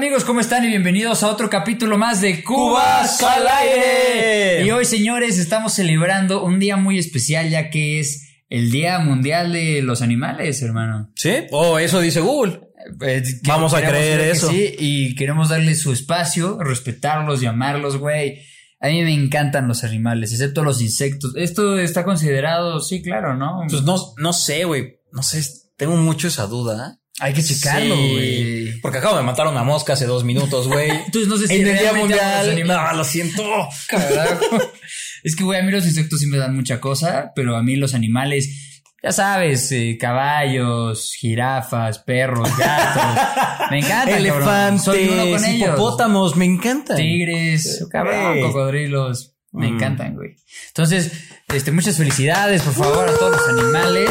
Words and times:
amigos? 0.00 0.24
¿Cómo 0.24 0.40
están? 0.40 0.64
Y 0.64 0.68
bienvenidos 0.68 1.22
a 1.22 1.28
otro 1.28 1.50
capítulo 1.50 1.98
más 1.98 2.22
de 2.22 2.42
Cubas 2.42 3.22
al 3.22 3.46
aire. 3.46 4.64
Y 4.64 4.70
hoy, 4.70 4.86
señores, 4.86 5.38
estamos 5.38 5.74
celebrando 5.74 6.42
un 6.42 6.58
día 6.58 6.78
muy 6.78 6.98
especial 6.98 7.50
ya 7.50 7.68
que 7.68 8.00
es 8.00 8.40
el 8.48 8.70
Día 8.70 8.98
Mundial 9.00 9.52
de 9.52 9.82
los 9.82 10.00
Animales, 10.00 10.62
hermano. 10.62 11.12
¿Sí? 11.16 11.32
Oh, 11.50 11.78
eso 11.78 12.00
dice 12.00 12.20
Google. 12.20 12.60
Eh, 13.02 13.22
Vamos 13.42 13.74
a 13.74 13.82
creer 13.86 14.20
eso. 14.20 14.48
Sí, 14.48 14.74
y 14.78 15.14
queremos 15.16 15.50
darles 15.50 15.82
su 15.82 15.92
espacio, 15.92 16.58
respetarlos, 16.58 17.42
llamarlos, 17.42 17.98
güey. 17.98 18.40
A 18.80 18.88
mí 18.88 19.02
me 19.02 19.12
encantan 19.12 19.68
los 19.68 19.84
animales, 19.84 20.32
excepto 20.32 20.64
los 20.64 20.80
insectos. 20.80 21.34
Esto 21.36 21.78
está 21.78 22.04
considerado, 22.04 22.80
sí, 22.80 23.02
claro, 23.02 23.36
¿no? 23.36 23.64
Pues 23.68 23.82
no, 23.82 23.98
no 24.16 24.32
sé, 24.32 24.64
güey. 24.64 24.98
No 25.12 25.22
sé, 25.22 25.44
tengo 25.76 25.96
mucho 25.96 26.28
esa 26.28 26.46
duda. 26.46 26.96
Hay 27.20 27.32
que 27.34 27.42
checarlo, 27.42 27.94
Sí. 27.94 28.10
güey. 28.12 28.80
Porque 28.80 28.98
acabo 28.98 29.16
de 29.16 29.22
matar 29.22 29.46
a 29.46 29.50
una 29.50 29.62
mosca 29.62 29.92
hace 29.92 30.06
dos 30.06 30.24
minutos, 30.24 30.66
güey. 30.68 30.90
Entonces 31.06 31.28
no 31.28 31.36
sé 31.36 31.46
si 31.48 31.56
en 31.60 31.66
el 31.68 31.78
Día 31.78 31.92
Mundial. 31.92 32.66
No, 32.66 32.92
lo 32.94 33.04
siento. 33.04 33.42
Carajo. 33.88 34.72
es 35.24 35.36
que, 35.36 35.44
güey, 35.44 35.60
a 35.60 35.62
mí 35.62 35.70
los 35.70 35.84
insectos 35.84 36.20
sí 36.20 36.26
me 36.26 36.38
dan 36.38 36.54
mucha 36.56 36.80
cosa, 36.80 37.32
pero 37.36 37.56
a 37.56 37.62
mí 37.62 37.76
los 37.76 37.94
animales, 37.94 38.82
ya 39.02 39.12
sabes, 39.12 39.70
eh, 39.72 39.96
caballos, 40.00 41.12
jirafas, 41.18 41.98
perros, 42.00 42.48
gatos, 42.56 43.22
me 43.70 43.78
encantan. 43.80 44.24
cabrón. 44.24 44.78
Soy 44.80 45.04
uno 45.04 45.16
con 45.16 45.20
Elefantes, 45.28 45.48
ellos. 45.54 45.68
hipopótamos, 45.68 46.36
me 46.36 46.44
encantan. 46.46 46.96
Tigres, 46.96 47.86
cabrón, 47.90 48.40
cocodrilos. 48.40 49.34
Me 49.52 49.70
Mm. 49.70 49.74
encantan, 49.74 50.14
güey. 50.14 50.36
Entonces, 50.68 51.12
este, 51.48 51.72
muchas 51.72 51.96
felicidades, 51.96 52.62
por 52.62 52.74
favor, 52.74 53.08
a 53.08 53.14
todos 53.18 53.32
los 53.32 53.48
animales. 53.48 54.10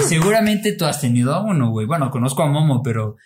Y 0.00 0.02
seguramente 0.08 0.72
tú 0.72 0.84
has 0.86 1.00
tenido 1.00 1.34
a 1.34 1.42
uno, 1.42 1.70
güey. 1.70 1.86
Bueno, 1.86 2.10
conozco 2.10 2.42
a 2.42 2.46
Momo, 2.46 2.82
pero 2.82 3.16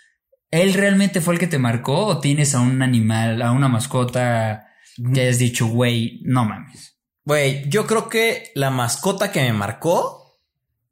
¿él 0.51 0.75
realmente 0.75 1.21
fue 1.21 1.35
el 1.35 1.41
que 1.41 1.47
te 1.47 1.59
marcó 1.59 2.07
o 2.07 2.19
tienes 2.19 2.55
a 2.55 2.61
un 2.61 2.83
animal, 2.83 3.41
a 3.43 3.53
una 3.53 3.69
mascota 3.69 4.67
que 5.15 5.21
hayas 5.21 5.39
dicho, 5.39 5.67
güey, 5.67 6.21
no 6.25 6.45
mames? 6.45 6.97
Güey, 7.25 7.69
yo 7.69 7.87
creo 7.87 8.09
que 8.09 8.51
la 8.57 8.71
mascota 8.71 9.31
que 9.31 9.41
me 9.43 9.53
marcó 9.53 10.41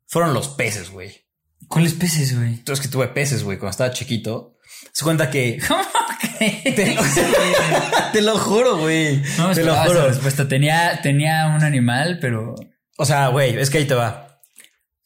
fueron 0.06 0.32
los 0.34 0.48
peces, 0.48 0.90
güey. 0.90 1.26
¿Cuáles 1.66 1.94
peces, 1.94 2.36
güey? 2.36 2.54
Entonces 2.54 2.84
que 2.86 2.92
tuve 2.92 3.08
peces, 3.08 3.42
güey, 3.42 3.58
cuando 3.58 3.70
estaba 3.72 3.90
chiquito. 3.92 4.56
Se 4.92 5.04
cuenta 5.04 5.30
que. 5.30 5.60
Te 6.38 6.94
lo, 6.94 7.02
te 8.12 8.22
lo 8.22 8.38
juro, 8.38 8.78
güey. 8.78 9.22
No 9.38 9.48
me 9.48 9.54
te 9.54 9.64
lo 9.64 9.72
esa 9.72 9.86
juro. 9.86 10.08
respuesta. 10.08 10.48
Tenía, 10.48 11.00
tenía 11.02 11.52
un 11.56 11.64
animal, 11.64 12.18
pero 12.20 12.54
O 12.98 13.04
sea, 13.04 13.28
güey, 13.28 13.58
es 13.58 13.70
que 13.70 13.78
ahí 13.78 13.84
te 13.86 13.94
va. 13.94 14.40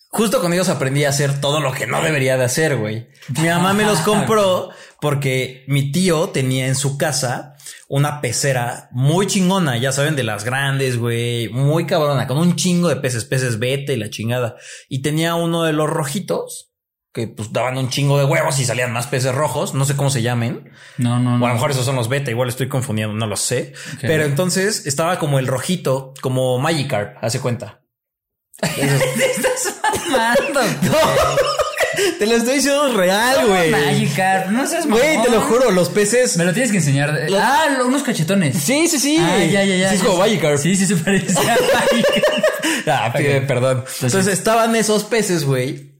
Justo 0.08 0.40
con 0.40 0.52
ellos 0.52 0.68
aprendí 0.68 1.04
a 1.04 1.08
hacer 1.08 1.40
todo 1.40 1.60
lo 1.60 1.72
que 1.72 1.86
no 1.88 2.00
debería 2.00 2.36
de 2.36 2.44
hacer, 2.44 2.76
güey. 2.76 3.08
Mi 3.40 3.48
mamá 3.48 3.72
me 3.72 3.84
los 3.84 3.98
compró 4.00 4.70
porque 5.00 5.64
mi 5.66 5.90
tío 5.90 6.28
tenía 6.28 6.66
en 6.68 6.76
su 6.76 6.96
casa 6.98 7.56
una 7.88 8.20
pecera 8.20 8.88
muy 8.92 9.26
chingona, 9.26 9.76
ya 9.76 9.90
saben, 9.90 10.14
de 10.14 10.22
las 10.22 10.44
grandes, 10.44 10.98
güey, 10.98 11.48
muy 11.48 11.86
cabrona, 11.86 12.26
con 12.28 12.38
un 12.38 12.54
chingo 12.54 12.88
de 12.88 12.96
peces, 12.96 13.24
peces 13.24 13.58
vete 13.58 13.94
y 13.94 13.96
la 13.96 14.08
chingada. 14.10 14.54
Y 14.88 15.02
tenía 15.02 15.34
uno 15.34 15.64
de 15.64 15.72
los 15.72 15.90
rojitos 15.90 16.73
que 17.14 17.28
pues 17.28 17.52
daban 17.52 17.78
un 17.78 17.88
chingo 17.88 18.18
de 18.18 18.24
huevos 18.24 18.58
y 18.58 18.64
salían 18.64 18.92
más 18.92 19.06
peces 19.06 19.32
rojos, 19.34 19.72
no 19.72 19.84
sé 19.84 19.94
cómo 19.96 20.10
se 20.10 20.20
llamen. 20.20 20.70
no, 20.98 21.18
no, 21.20 21.30
O 21.30 21.34
a 21.36 21.38
no. 21.38 21.46
lo 21.48 21.54
mejor 21.54 21.70
esos 21.70 21.86
son 21.86 21.94
los 21.96 22.08
beta, 22.08 22.30
igual 22.30 22.48
estoy 22.48 22.68
confundiendo, 22.68 23.14
no 23.14 23.26
lo 23.26 23.36
sé. 23.36 23.72
Pero 24.00 24.24
entonces 24.24 24.84
estaba 24.86 25.18
como 25.20 25.38
el 25.38 25.46
rojito, 25.46 26.12
como 26.20 26.58
Magikarp, 26.58 27.16
hace 27.22 27.40
cuenta. 27.40 27.80
te 28.60 29.30
estás 29.30 29.76
mamando, 30.10 30.60
Te 32.18 32.26
lo 32.26 32.34
estoy 32.34 32.56
diciendo 32.56 32.92
real, 32.96 33.46
güey. 33.46 33.70
Magikarp, 33.70 34.48
no 34.50 34.66
seas 34.66 34.84
Güey, 34.84 35.22
te 35.22 35.30
lo 35.30 35.40
juro, 35.42 35.70
los 35.70 35.90
peces. 35.90 36.36
Me 36.36 36.44
lo 36.44 36.52
tienes 36.52 36.72
que 36.72 36.78
enseñar. 36.78 37.16
Los- 37.28 37.40
Ah, 37.40 37.66
unos 37.86 38.02
cachetones. 38.02 38.56
Sí, 38.60 38.88
sí, 38.88 38.98
sí. 38.98 39.16
Ah, 39.20 39.38
ya, 39.38 39.62
ya, 39.64 39.76
ya. 39.76 39.90
Sí, 39.90 39.96
es 39.96 40.02
como. 40.02 40.18
Magikarp. 40.18 40.58
Sí, 40.58 40.74
sí, 40.74 40.86
se 40.86 40.96
parece 40.96 41.38
a 41.38 41.42
Magikarp. 41.74 42.88
Ah, 42.88 43.12
pide 43.16 43.38
Ok. 43.38 43.46
perdón. 43.46 43.84
Entonces 44.02 44.26
estaban 44.26 44.74
esos 44.74 45.04
peces, 45.04 45.44
güey. 45.44 45.93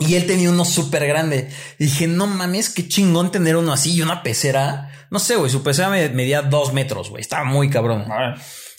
Y 0.00 0.14
él 0.14 0.26
tenía 0.26 0.50
uno 0.50 0.64
súper 0.64 1.06
grande. 1.06 1.48
Y 1.78 1.84
dije, 1.84 2.06
no 2.06 2.26
mames, 2.26 2.70
qué 2.70 2.86
chingón 2.86 3.32
tener 3.32 3.56
uno 3.56 3.72
así 3.72 3.94
y 3.94 4.02
una 4.02 4.22
pecera. 4.22 4.90
No 5.10 5.18
sé, 5.18 5.36
güey, 5.36 5.50
su 5.50 5.62
pecera 5.62 5.88
me- 5.90 6.08
medía 6.10 6.42
dos 6.42 6.72
metros, 6.72 7.10
güey. 7.10 7.20
Estaba 7.20 7.44
muy 7.44 7.68
cabrón. 7.68 8.06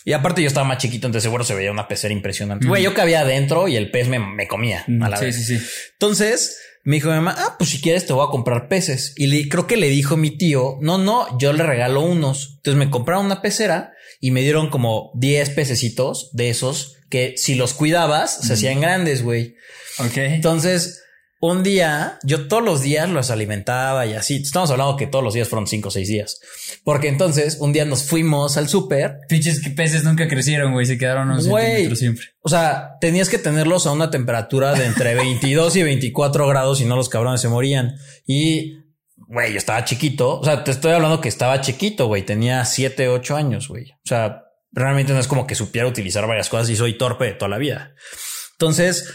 Y 0.05 0.13
aparte 0.13 0.41
yo 0.41 0.47
estaba 0.47 0.65
más 0.65 0.77
chiquito, 0.77 1.07
entonces 1.07 1.23
seguro 1.23 1.43
se 1.43 1.53
veía 1.55 1.71
una 1.71 1.87
pecera 1.87 2.13
impresionante. 2.13 2.67
Güey, 2.67 2.83
yo 2.83 2.93
cabía 2.93 3.19
adentro 3.21 3.67
y 3.67 3.75
el 3.75 3.91
pez 3.91 4.07
me, 4.07 4.17
me 4.19 4.47
comía. 4.47 4.85
a 5.01 5.09
la 5.09 5.17
Sí, 5.17 5.25
vez. 5.25 5.35
sí, 5.35 5.57
sí. 5.57 5.65
Entonces 5.93 6.57
me 6.89 6.95
dijo 6.95 7.09
mi 7.09 7.17
mamá, 7.17 7.35
ah, 7.37 7.55
pues 7.59 7.69
si 7.69 7.81
quieres 7.81 8.07
te 8.07 8.13
voy 8.13 8.25
a 8.25 8.31
comprar 8.31 8.67
peces. 8.67 9.13
Y 9.15 9.27
le, 9.27 9.47
creo 9.47 9.67
que 9.67 9.77
le 9.77 9.89
dijo 9.89 10.17
mi 10.17 10.31
tío, 10.31 10.79
no, 10.81 10.97
no, 10.97 11.37
yo 11.37 11.53
le 11.53 11.61
regalo 11.61 12.01
unos. 12.01 12.55
Entonces 12.55 12.79
me 12.79 12.89
compraron 12.89 13.27
una 13.27 13.43
pecera 13.43 13.93
y 14.19 14.31
me 14.31 14.41
dieron 14.41 14.71
como 14.71 15.11
10 15.13 15.51
pececitos 15.51 16.31
de 16.33 16.49
esos 16.49 16.95
que 17.11 17.35
si 17.37 17.53
los 17.53 17.75
cuidabas 17.75 18.39
se 18.41 18.53
hacían 18.53 18.81
grandes, 18.81 19.21
güey. 19.21 19.55
Ok. 19.99 20.17
Entonces, 20.17 21.03
un 21.41 21.63
día, 21.63 22.19
yo 22.23 22.47
todos 22.47 22.61
los 22.63 22.81
días 22.81 23.09
los 23.09 23.31
alimentaba 23.31 24.05
y 24.05 24.13
así. 24.13 24.37
Estamos 24.43 24.69
hablando 24.71 24.97
que 24.97 25.07
todos 25.07 25.23
los 25.23 25.33
días 25.33 25.47
fueron 25.47 25.67
5 25.67 25.87
o 25.87 25.91
6 25.91 26.07
días. 26.07 26.39
Porque 26.83 27.07
entonces 27.07 27.57
un 27.61 27.71
día 27.71 27.85
nos 27.85 28.03
fuimos 28.03 28.57
al 28.57 28.67
súper 28.67 29.19
Pinches 29.29 29.61
que 29.61 29.69
peces 29.69 30.03
nunca 30.03 30.27
crecieron, 30.27 30.73
güey. 30.73 30.85
Se 30.85 30.97
quedaron 30.97 31.29
unos 31.29 31.47
Güey. 31.47 31.65
centímetros 31.65 31.99
siempre. 31.99 32.25
O 32.41 32.49
sea, 32.49 32.97
tenías 32.99 33.29
que 33.29 33.37
tenerlos 33.37 33.87
a 33.87 33.91
una 33.91 34.11
temperatura 34.11 34.73
de 34.73 34.85
entre 34.85 35.15
22 35.15 35.75
y 35.77 35.83
24 35.83 36.47
grados 36.47 36.81
y 36.81 36.85
no 36.85 36.95
los 36.97 37.07
cabrones 37.07 37.39
se 37.39 37.47
morían. 37.47 37.95
Y, 38.27 38.73
güey, 39.15 39.53
yo 39.53 39.57
estaba 39.57 39.85
chiquito. 39.85 40.39
O 40.39 40.43
sea, 40.43 40.63
te 40.65 40.71
estoy 40.71 40.91
hablando 40.91 41.21
que 41.21 41.29
estaba 41.29 41.61
chiquito, 41.61 42.07
güey. 42.07 42.23
Tenía 42.23 42.65
7, 42.65 43.07
8 43.07 43.35
años, 43.37 43.69
güey. 43.69 43.91
O 43.91 44.07
sea, 44.07 44.43
realmente 44.73 45.13
no 45.13 45.19
es 45.19 45.27
como 45.27 45.47
que 45.47 45.55
supiera 45.55 45.87
utilizar 45.87 46.27
varias 46.27 46.49
cosas 46.49 46.69
y 46.69 46.75
soy 46.75 46.97
torpe 46.97 47.25
de 47.25 47.33
toda 47.33 47.47
la 47.49 47.57
vida. 47.57 47.93
Entonces, 48.53 49.09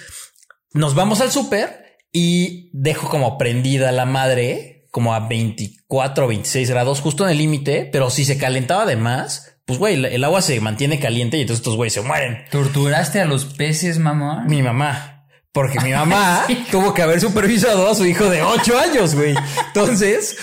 nos 0.72 0.94
vamos 0.94 1.20
al 1.20 1.30
súper 1.30 1.83
y 2.14 2.70
dejo 2.72 3.10
como 3.10 3.36
prendida 3.36 3.92
la 3.92 4.06
madre 4.06 4.86
como 4.90 5.12
a 5.12 5.20
24 5.28 6.24
o 6.24 6.28
26 6.28 6.70
grados, 6.70 7.00
justo 7.00 7.24
en 7.24 7.30
el 7.32 7.38
límite, 7.38 7.88
pero 7.92 8.08
si 8.10 8.24
se 8.24 8.38
calentaba 8.38 8.86
de 8.86 8.94
más, 8.96 9.58
pues 9.66 9.78
güey, 9.80 9.94
el- 10.04 10.22
agua 10.24 10.40
se 10.40 10.60
mantiene 10.60 11.00
caliente 11.00 11.36
y 11.36 11.40
entonces 11.40 11.60
estos 11.60 11.74
güeyes 11.76 11.92
se 11.94 12.02
mueren. 12.02 12.44
¿Torturaste 12.52 13.20
a 13.20 13.24
los 13.24 13.44
peces, 13.44 13.98
mamá? 13.98 14.44
Mi 14.46 14.62
mamá. 14.62 15.26
Porque 15.52 15.80
mi 15.80 15.90
mamá 15.90 16.46
tuvo 16.70 16.94
que 16.94 17.02
haber 17.02 17.20
supervisado 17.20 17.90
a 17.90 17.94
su 17.96 18.06
hijo 18.06 18.30
de 18.30 18.42
8 18.42 18.78
años, 18.78 19.14
güey. 19.16 19.34
Entonces, 19.66 20.36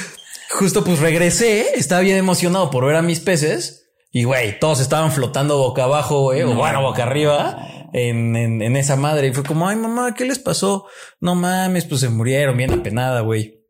justo 0.49 0.83
pues 0.83 0.99
regresé, 0.99 1.75
estaba 1.75 2.01
bien 2.01 2.17
emocionado 2.17 2.69
por 2.69 2.85
ver 2.85 2.97
a 2.97 3.01
mis 3.01 3.21
peces 3.21 3.89
y 4.11 4.25
güey, 4.25 4.59
todos 4.59 4.81
estaban 4.81 5.13
flotando 5.13 5.57
boca 5.57 5.83
abajo, 5.85 6.23
güey, 6.23 6.41
o 6.41 6.47
No. 6.49 6.55
bueno, 6.55 6.81
boca 6.81 7.03
arriba 7.03 7.65
en, 7.93 8.35
en, 8.35 8.61
en 8.61 8.75
esa 8.75 8.95
madre. 8.95 9.27
Y 9.27 9.33
fue 9.33 9.43
como, 9.43 9.67
ay 9.67 9.75
mamá, 9.75 10.13
¿qué 10.15 10.25
les 10.25 10.39
pasó? 10.39 10.85
No 11.19 11.35
mames, 11.35 11.85
pues 11.85 12.01
se 12.01 12.09
murieron 12.09 12.57
bien 12.57 12.71
apenada, 12.71 13.21
güey. 13.21 13.61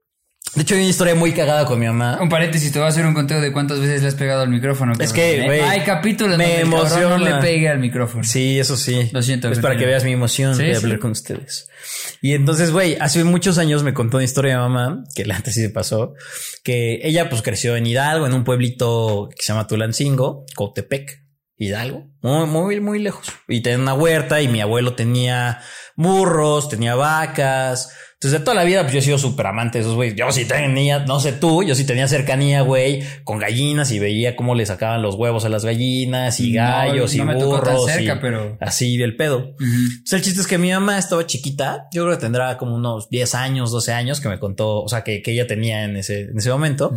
De 0.56 0.64
hecho, 0.64 0.74
hay 0.74 0.82
una 0.82 0.90
historia 0.90 1.16
muy 1.16 1.32
cagada 1.32 1.66
con 1.66 1.80
mi 1.80 1.86
mamá. 1.86 2.20
Un 2.22 2.28
paréntesis, 2.28 2.74
te 2.74 2.80
voy 2.80 2.86
a 2.86 2.90
hacer 2.90 3.06
un 3.06 3.14
conteo 3.14 3.40
de 3.40 3.54
cuántas 3.54 3.80
veces 3.80 4.02
le 4.02 4.10
has 4.10 4.16
pegado 4.16 4.42
al 4.42 4.50
micrófono. 4.50 4.92
Es 5.00 5.14
que, 5.14 5.46
güey, 5.46 5.62
Hay 5.62 5.82
capítulos 5.82 6.38
me 6.38 6.60
donde 6.66 7.02
el 7.02 7.10
no 7.10 7.18
le 7.20 7.36
pegue 7.36 7.70
al 7.70 7.80
micrófono. 7.80 8.26
Sí, 8.26 8.60
eso 8.60 8.76
sí. 8.76 9.10
Lo 9.14 9.22
siento, 9.22 9.50
Es 9.50 9.60
para 9.60 9.78
que 9.78 9.86
veas 9.86 10.04
mi 10.04 10.12
emoción 10.12 10.58
Sí, 10.58 10.64
de 10.64 10.76
hablar 10.76 11.00
con 11.00 11.12
ustedes. 11.12 11.70
Y 12.22 12.34
entonces, 12.34 12.72
güey, 12.72 12.98
hace 13.00 13.24
muchos 13.24 13.58
años 13.60 13.84
me 13.84 13.94
contó 13.94 14.18
una 14.18 14.26
historia 14.26 14.56
de 14.56 14.60
mamá, 14.60 15.06
que 15.16 15.24
la 15.26 15.38
antes 15.38 15.54
sí 15.54 15.62
se 15.62 15.70
pasó, 15.70 16.16
que 16.66 17.00
ella 17.04 17.30
pues 17.30 17.42
creció 17.42 17.78
en 17.78 17.86
Hidalgo, 17.86 18.28
en 18.28 18.34
un 18.34 18.44
pueblito 18.44 19.30
que 19.34 19.44
se 19.44 19.54
llama 19.54 19.68
Tulancingo, 19.68 20.46
Cotepec, 20.56 21.24
Hidalgo, 21.64 22.08
muy, 22.24 22.48
muy, 22.48 22.80
muy 22.80 23.00
lejos. 23.00 23.28
Y 23.48 23.62
tenía 23.62 23.78
una 23.80 23.94
huerta 23.94 24.42
y 24.42 24.48
mi 24.48 24.62
abuelo 24.62 24.96
tenía 24.96 25.60
burros, 25.96 26.70
tenía 26.70 26.96
vacas. 26.96 27.94
Entonces, 28.16 28.40
de 28.40 28.46
toda 28.46 28.56
la 28.56 28.64
vida, 28.64 28.82
pues 28.82 28.94
yo 28.94 29.00
he 29.00 29.02
sido 29.02 29.18
súper 29.18 29.48
amante 29.48 29.80
de 29.80 29.84
esos 29.84 29.96
güeyes. 29.96 30.16
Yo 30.16 30.32
sí 30.32 30.46
tenía, 30.46 31.00
no 31.06 31.20
sé 31.20 31.34
tú, 31.34 31.64
yo 31.64 31.74
sí 31.74 31.86
tenía 31.86 32.08
cercanía, 32.08 32.62
güey, 32.62 33.04
con 33.24 33.40
gallinas 33.40 33.92
y 33.92 33.98
veía 34.00 34.36
cómo 34.36 34.54
le 34.54 34.66
sacaban 34.68 35.02
los 35.02 35.16
huevos 35.16 35.44
a 35.46 35.50
las 35.50 35.66
gallinas 35.66 36.40
y 36.40 36.54
gallos 36.54 37.16
no 37.16 37.24
y 37.24 37.26
me 37.26 37.34
tocó 37.36 37.62
tan 37.62 37.74
burros. 37.76 37.92
cerca, 37.92 38.14
y 38.16 38.20
pero- 38.22 38.58
Así 38.62 38.98
del 38.98 39.16
pedo. 39.16 39.56
Entonces, 39.60 40.14
el 40.14 40.22
chiste 40.22 40.42
es 40.42 40.48
que 40.48 40.60
mi 40.60 40.72
mamá 40.72 41.00
estaba 41.00 41.26
chiquita. 41.26 41.88
Yo 41.92 42.04
creo 42.06 42.16
que 42.16 42.22
tendrá 42.22 42.58
como 42.58 42.76
unos 42.76 43.10
10 43.10 43.34
años, 43.36 43.72
12 43.72 43.92
años 43.94 44.20
que 44.22 44.30
me 44.30 44.38
contó, 44.40 44.82
o 44.84 44.88
sea, 44.88 45.04
que, 45.04 45.24
que 45.24 45.32
ella 45.34 45.48
tenía 45.48 45.84
en 45.84 45.96
ese, 45.98 46.22
en 46.22 46.38
ese 46.38 46.52
momento. 46.52 46.94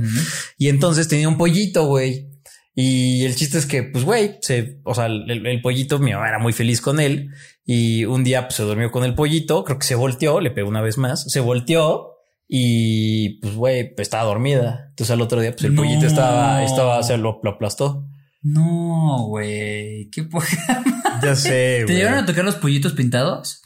Y 0.58 0.68
entonces 0.68 1.08
tenía 1.08 1.28
un 1.28 1.38
pollito, 1.38 1.86
güey. 1.86 2.28
Y 2.74 3.24
el 3.24 3.36
chiste 3.36 3.58
es 3.58 3.66
que, 3.66 3.84
pues, 3.84 4.04
güey, 4.04 4.36
se, 4.40 4.80
o 4.84 4.94
sea, 4.94 5.06
el, 5.06 5.46
el 5.46 5.60
pollito, 5.62 5.98
mi 6.00 6.12
mamá 6.12 6.28
era 6.28 6.38
muy 6.38 6.52
feliz 6.52 6.80
con 6.80 6.98
él. 7.00 7.30
Y 7.64 8.04
un 8.04 8.24
día 8.24 8.42
pues, 8.48 8.56
se 8.56 8.62
durmió 8.64 8.90
con 8.90 9.04
el 9.04 9.14
pollito. 9.14 9.64
Creo 9.64 9.78
que 9.78 9.86
se 9.86 9.94
volteó, 9.94 10.40
le 10.40 10.50
pegó 10.50 10.68
una 10.68 10.82
vez 10.82 10.98
más. 10.98 11.24
Se 11.30 11.40
volteó 11.40 12.10
y, 12.48 13.38
pues, 13.40 13.54
güey, 13.54 13.94
pues, 13.94 14.06
estaba 14.08 14.24
dormida. 14.24 14.86
Entonces 14.90 15.12
al 15.12 15.20
otro 15.20 15.40
día, 15.40 15.52
pues, 15.52 15.64
el 15.64 15.74
No. 15.74 15.82
pollito 15.82 16.06
estaba, 16.06 16.64
estaba, 16.64 17.02
se 17.02 17.16
lo, 17.16 17.40
lo 17.42 17.50
aplastó. 17.50 18.06
No, 18.42 19.24
güey. 19.28 20.10
Qué 20.10 20.24
poca. 20.24 20.46
Ya 21.22 21.36
sé, 21.36 21.84
¿Te 21.86 21.94
llegaron 21.94 22.18
a 22.18 22.26
tocar 22.26 22.44
los 22.44 22.56
pollitos 22.56 22.92
pintados? 22.92 23.62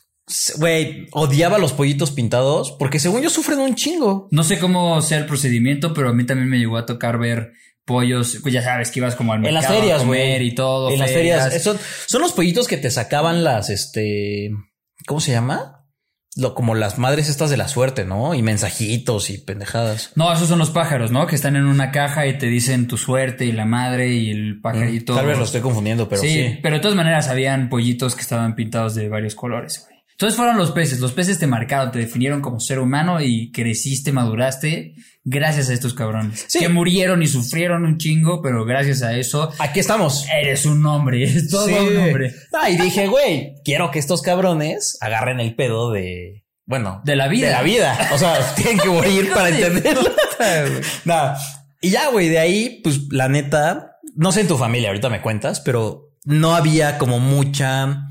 Güey, 0.58 1.06
odiaba 1.12 1.58
los 1.58 1.72
pollitos 1.72 2.10
pintados 2.12 2.76
porque 2.78 3.00
según 3.00 3.22
yo 3.22 3.30
sufren 3.30 3.58
un 3.58 3.74
chingo. 3.74 4.28
No 4.30 4.44
sé 4.44 4.58
cómo 4.58 5.00
sea 5.00 5.18
el 5.18 5.26
procedimiento, 5.26 5.94
pero 5.94 6.10
a 6.10 6.12
mí 6.12 6.24
también 6.26 6.48
me 6.50 6.58
llegó 6.58 6.76
a 6.76 6.84
tocar 6.86 7.18
ver 7.18 7.52
pollos, 7.88 8.38
pues 8.42 8.54
ya 8.54 8.62
sabes 8.62 8.92
que 8.92 9.00
ibas 9.00 9.16
como 9.16 9.32
al 9.32 9.40
mercado 9.40 9.58
en 9.58 9.64
las 9.64 9.80
ferias, 9.80 10.00
a 10.02 10.04
comer 10.04 10.38
güey. 10.38 10.48
y 10.48 10.54
todo. 10.54 10.90
En 10.92 10.98
las 11.00 11.10
ferias. 11.10 11.62
Son, 11.62 11.76
son 12.06 12.22
los 12.22 12.32
pollitos 12.32 12.68
que 12.68 12.76
te 12.76 12.90
sacaban 12.90 13.42
las, 13.42 13.70
este, 13.70 14.50
¿cómo 15.06 15.20
se 15.20 15.32
llama? 15.32 15.86
Lo, 16.36 16.54
como 16.54 16.76
las 16.76 16.98
madres 16.98 17.28
estas 17.28 17.50
de 17.50 17.56
la 17.56 17.66
suerte, 17.66 18.04
¿no? 18.04 18.34
Y 18.34 18.42
mensajitos 18.42 19.30
y 19.30 19.38
pendejadas. 19.38 20.12
No, 20.14 20.32
esos 20.32 20.46
son 20.46 20.60
los 20.60 20.70
pájaros, 20.70 21.10
¿no? 21.10 21.26
Que 21.26 21.34
están 21.34 21.56
en 21.56 21.64
una 21.64 21.90
caja 21.90 22.28
y 22.28 22.38
te 22.38 22.46
dicen 22.46 22.86
tu 22.86 22.96
suerte 22.96 23.46
y 23.46 23.52
la 23.52 23.64
madre 23.64 24.12
y 24.14 24.30
el 24.30 24.60
pajarito. 24.60 25.14
Mm, 25.14 25.16
tal 25.16 25.26
vez 25.26 25.38
lo 25.38 25.44
estoy 25.44 25.62
confundiendo, 25.62 26.08
pero 26.08 26.20
sí. 26.20 26.28
sí. 26.28 26.58
Pero 26.62 26.76
de 26.76 26.80
todas 26.80 26.96
maneras 26.96 27.28
habían 27.28 27.70
pollitos 27.70 28.14
que 28.14 28.20
estaban 28.20 28.54
pintados 28.54 28.94
de 28.94 29.08
varios 29.08 29.34
colores, 29.34 29.84
güey. 29.84 29.98
Entonces 30.12 30.36
fueron 30.36 30.56
los 30.56 30.72
peces. 30.72 31.00
Los 31.00 31.12
peces 31.12 31.38
te 31.38 31.46
marcaron, 31.46 31.92
te 31.92 32.00
definieron 32.00 32.40
como 32.40 32.60
ser 32.60 32.80
humano 32.80 33.20
y 33.20 33.52
creciste, 33.52 34.12
maduraste 34.12 34.94
gracias 35.30 35.68
a 35.68 35.74
estos 35.74 35.94
cabrones. 35.94 36.44
Sí. 36.48 36.58
Que 36.60 36.68
murieron 36.68 37.22
y 37.22 37.26
sufrieron 37.26 37.84
un 37.84 37.98
chingo, 37.98 38.40
pero 38.42 38.64
gracias 38.64 39.02
a 39.02 39.14
eso 39.16 39.52
Aquí 39.58 39.80
estamos. 39.80 40.26
eres 40.32 40.64
un 40.66 40.84
hombre. 40.86 41.22
Es 41.24 41.48
todo 41.50 41.66
Sí. 41.66 41.74
un 41.74 41.96
hombre. 41.98 42.32
Ah, 42.52 42.70
y 42.70 42.76
dije, 42.76 43.06
güey, 43.08 43.54
quiero 43.64 43.90
que 43.90 43.98
estos 43.98 44.22
cabrones 44.22 44.96
agarren 45.00 45.40
el 45.40 45.54
pedo 45.54 45.90
de, 45.92 46.44
bueno, 46.66 47.00
De 47.04 47.16
la 47.16 47.28
vida. 47.28 47.46
De 47.48 47.52
la 47.52 47.62
vida. 47.62 48.08
O 48.12 48.18
sea, 48.18 48.38
tienen 48.56 48.78
que 48.78 48.88
morir 48.88 49.30
para 49.32 49.48
entenderlo. 49.50 50.10
Nada. 51.04 51.38
Y 51.80 51.90
ya, 51.90 52.10
güey, 52.10 52.28
de 52.28 52.38
ahí, 52.38 52.80
pues 52.82 53.00
la 53.10 53.28
neta, 53.28 53.98
no 54.16 54.32
sé 54.32 54.40
en 54.40 54.48
tu 54.48 54.56
familia, 54.58 54.88
ahorita 54.88 55.08
me 55.10 55.20
cuentas, 55.22 55.60
pero 55.60 56.10
no 56.24 56.54
había 56.56 56.98
como 56.98 57.20
mucha 57.20 58.02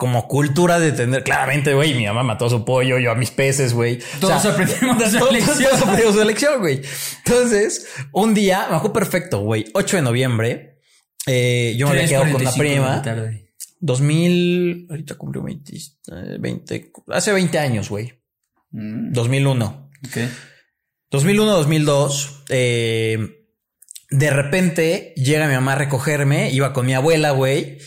como 0.00 0.26
cultura 0.26 0.80
de 0.80 0.92
tener, 0.92 1.22
claramente, 1.22 1.74
güey, 1.74 1.94
mi 1.94 2.06
mamá 2.06 2.22
mató 2.24 2.46
a 2.46 2.50
su 2.50 2.64
pollo, 2.64 2.98
yo 2.98 3.12
a 3.12 3.14
mis 3.14 3.30
peces, 3.30 3.74
güey. 3.74 4.00
Todos 4.18 4.44
aprendimos 4.46 4.98
de 4.98 5.10
su 5.10 5.18
todos- 5.18 5.32
lección. 5.32 5.58
todos 5.58 5.82
aprendimos 5.82 6.14
su 6.16 6.24
lección, 6.24 6.58
güey. 6.60 6.80
Entonces, 7.24 7.86
un 8.12 8.32
día, 8.34 8.66
me 8.70 8.76
acuerdo 8.76 8.94
perfecto, 8.94 9.40
güey, 9.40 9.66
8 9.74 9.96
de 9.98 10.02
noviembre, 10.02 10.78
eh, 11.26 11.74
yo 11.76 11.86
me 11.86 11.92
había 11.92 12.08
quedado 12.08 12.32
con 12.32 12.40
una 12.40 12.50
3:45 12.50 12.56
de 12.56 12.64
la 12.64 12.74
prima. 12.74 13.02
tarde. 13.02 13.52
2000, 13.80 14.86
ahorita 14.90 15.14
cumplió 15.16 15.42
20, 15.42 15.76
eh, 15.76 16.36
20, 16.40 16.92
hace 17.08 17.32
20 17.32 17.58
años, 17.58 17.88
güey. 17.90 18.12
Mm, 18.70 19.12
2001. 19.12 19.90
ok. 20.08 20.16
2001, 21.10 21.52
2002. 21.56 22.44
eh, 22.48 23.36
de 24.12 24.30
repente 24.30 25.12
llega 25.16 25.46
mi 25.46 25.54
mamá 25.54 25.72
a 25.74 25.76
recogerme, 25.76 26.50
iba 26.50 26.72
con 26.72 26.84
mi 26.86 26.94
abuela, 26.94 27.30
güey. 27.30 27.78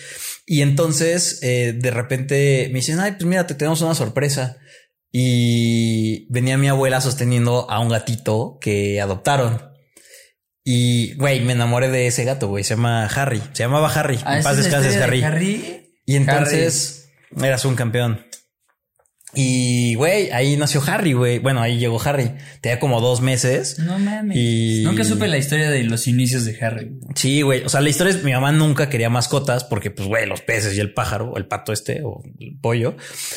Y 0.46 0.62
entonces, 0.62 1.40
eh, 1.42 1.74
de 1.74 1.92
repente 1.92 2.68
me 2.72 2.80
dicen, 2.80 3.00
ay, 3.00 3.14
pues 3.14 3.26
mira, 3.26 3.48
te 3.48 3.56
tenemos 3.56 3.82
una 3.82 3.96
sorpresa. 3.96 4.58
Y 5.12 6.26
venía 6.32 6.58
mi 6.58 6.68
abuela 6.68 7.00
sosteniendo 7.00 7.70
a 7.70 7.80
un 7.80 7.90
gatito 7.90 8.58
que 8.60 9.00
adoptaron. 9.00 9.62
Y, 10.64 11.14
güey, 11.16 11.42
me 11.42 11.54
enamoré 11.54 11.90
de 11.90 12.08
ese 12.08 12.24
gato, 12.24 12.48
güey. 12.48 12.64
Se 12.64 12.76
llama 12.76 13.06
Harry. 13.06 13.42
Se 13.54 13.64
llamaba 13.64 13.94
Harry. 13.94 14.20
Ah, 14.26 14.34
en 14.34 14.40
¿esa 14.40 14.50
paz 14.50 14.58
es 14.58 14.66
la 14.72 14.80
descanses, 14.80 14.94
historia 14.96 15.28
Harry. 15.28 15.56
Harry. 15.56 15.94
Y 16.06 16.16
entonces 16.16 17.10
eras 17.42 17.66
un 17.66 17.76
campeón. 17.76 18.26
Y 19.36 19.96
güey, 19.96 20.30
ahí 20.32 20.56
nació 20.58 20.82
Harry, 20.86 21.14
güey. 21.14 21.40
Bueno, 21.40 21.62
ahí 21.62 21.80
llegó 21.80 22.00
Harry. 22.04 22.32
Tenía 22.62 22.80
como 22.80 23.02
dos 23.02 23.22
meses. 23.22 23.80
No 23.80 23.98
mames. 23.98 24.38
Y- 24.38 24.82
Nunca 24.84 25.04
supe 25.04 25.28
la 25.28 25.38
historia 25.38 25.70
de 25.72 25.84
los 25.84 26.08
inicios 26.08 26.46
de 26.46 26.58
Harry. 26.64 26.92
Sí, 27.16 27.42
güey. 27.42 27.64
O 27.64 27.70
sea, 27.70 27.82
la 27.82 27.90
historia 27.90 28.12
es 28.14 28.24
mi 28.24 28.32
mamá 28.32 28.52
nunca 28.52 28.90
quería 28.90 29.10
mascotas 29.10 29.64
porque, 29.64 29.90
pues, 29.92 30.08
güey, 30.08 30.28
los 30.28 30.42
peces 30.42 30.76
y 30.78 30.80
el 30.80 30.94
pájaro, 30.94 31.32
o 31.32 31.38
el 31.38 31.48
pato 31.48 31.74
este 31.74 32.02
o 32.04 32.22
el 32.40 32.58
pollo. 32.62 32.96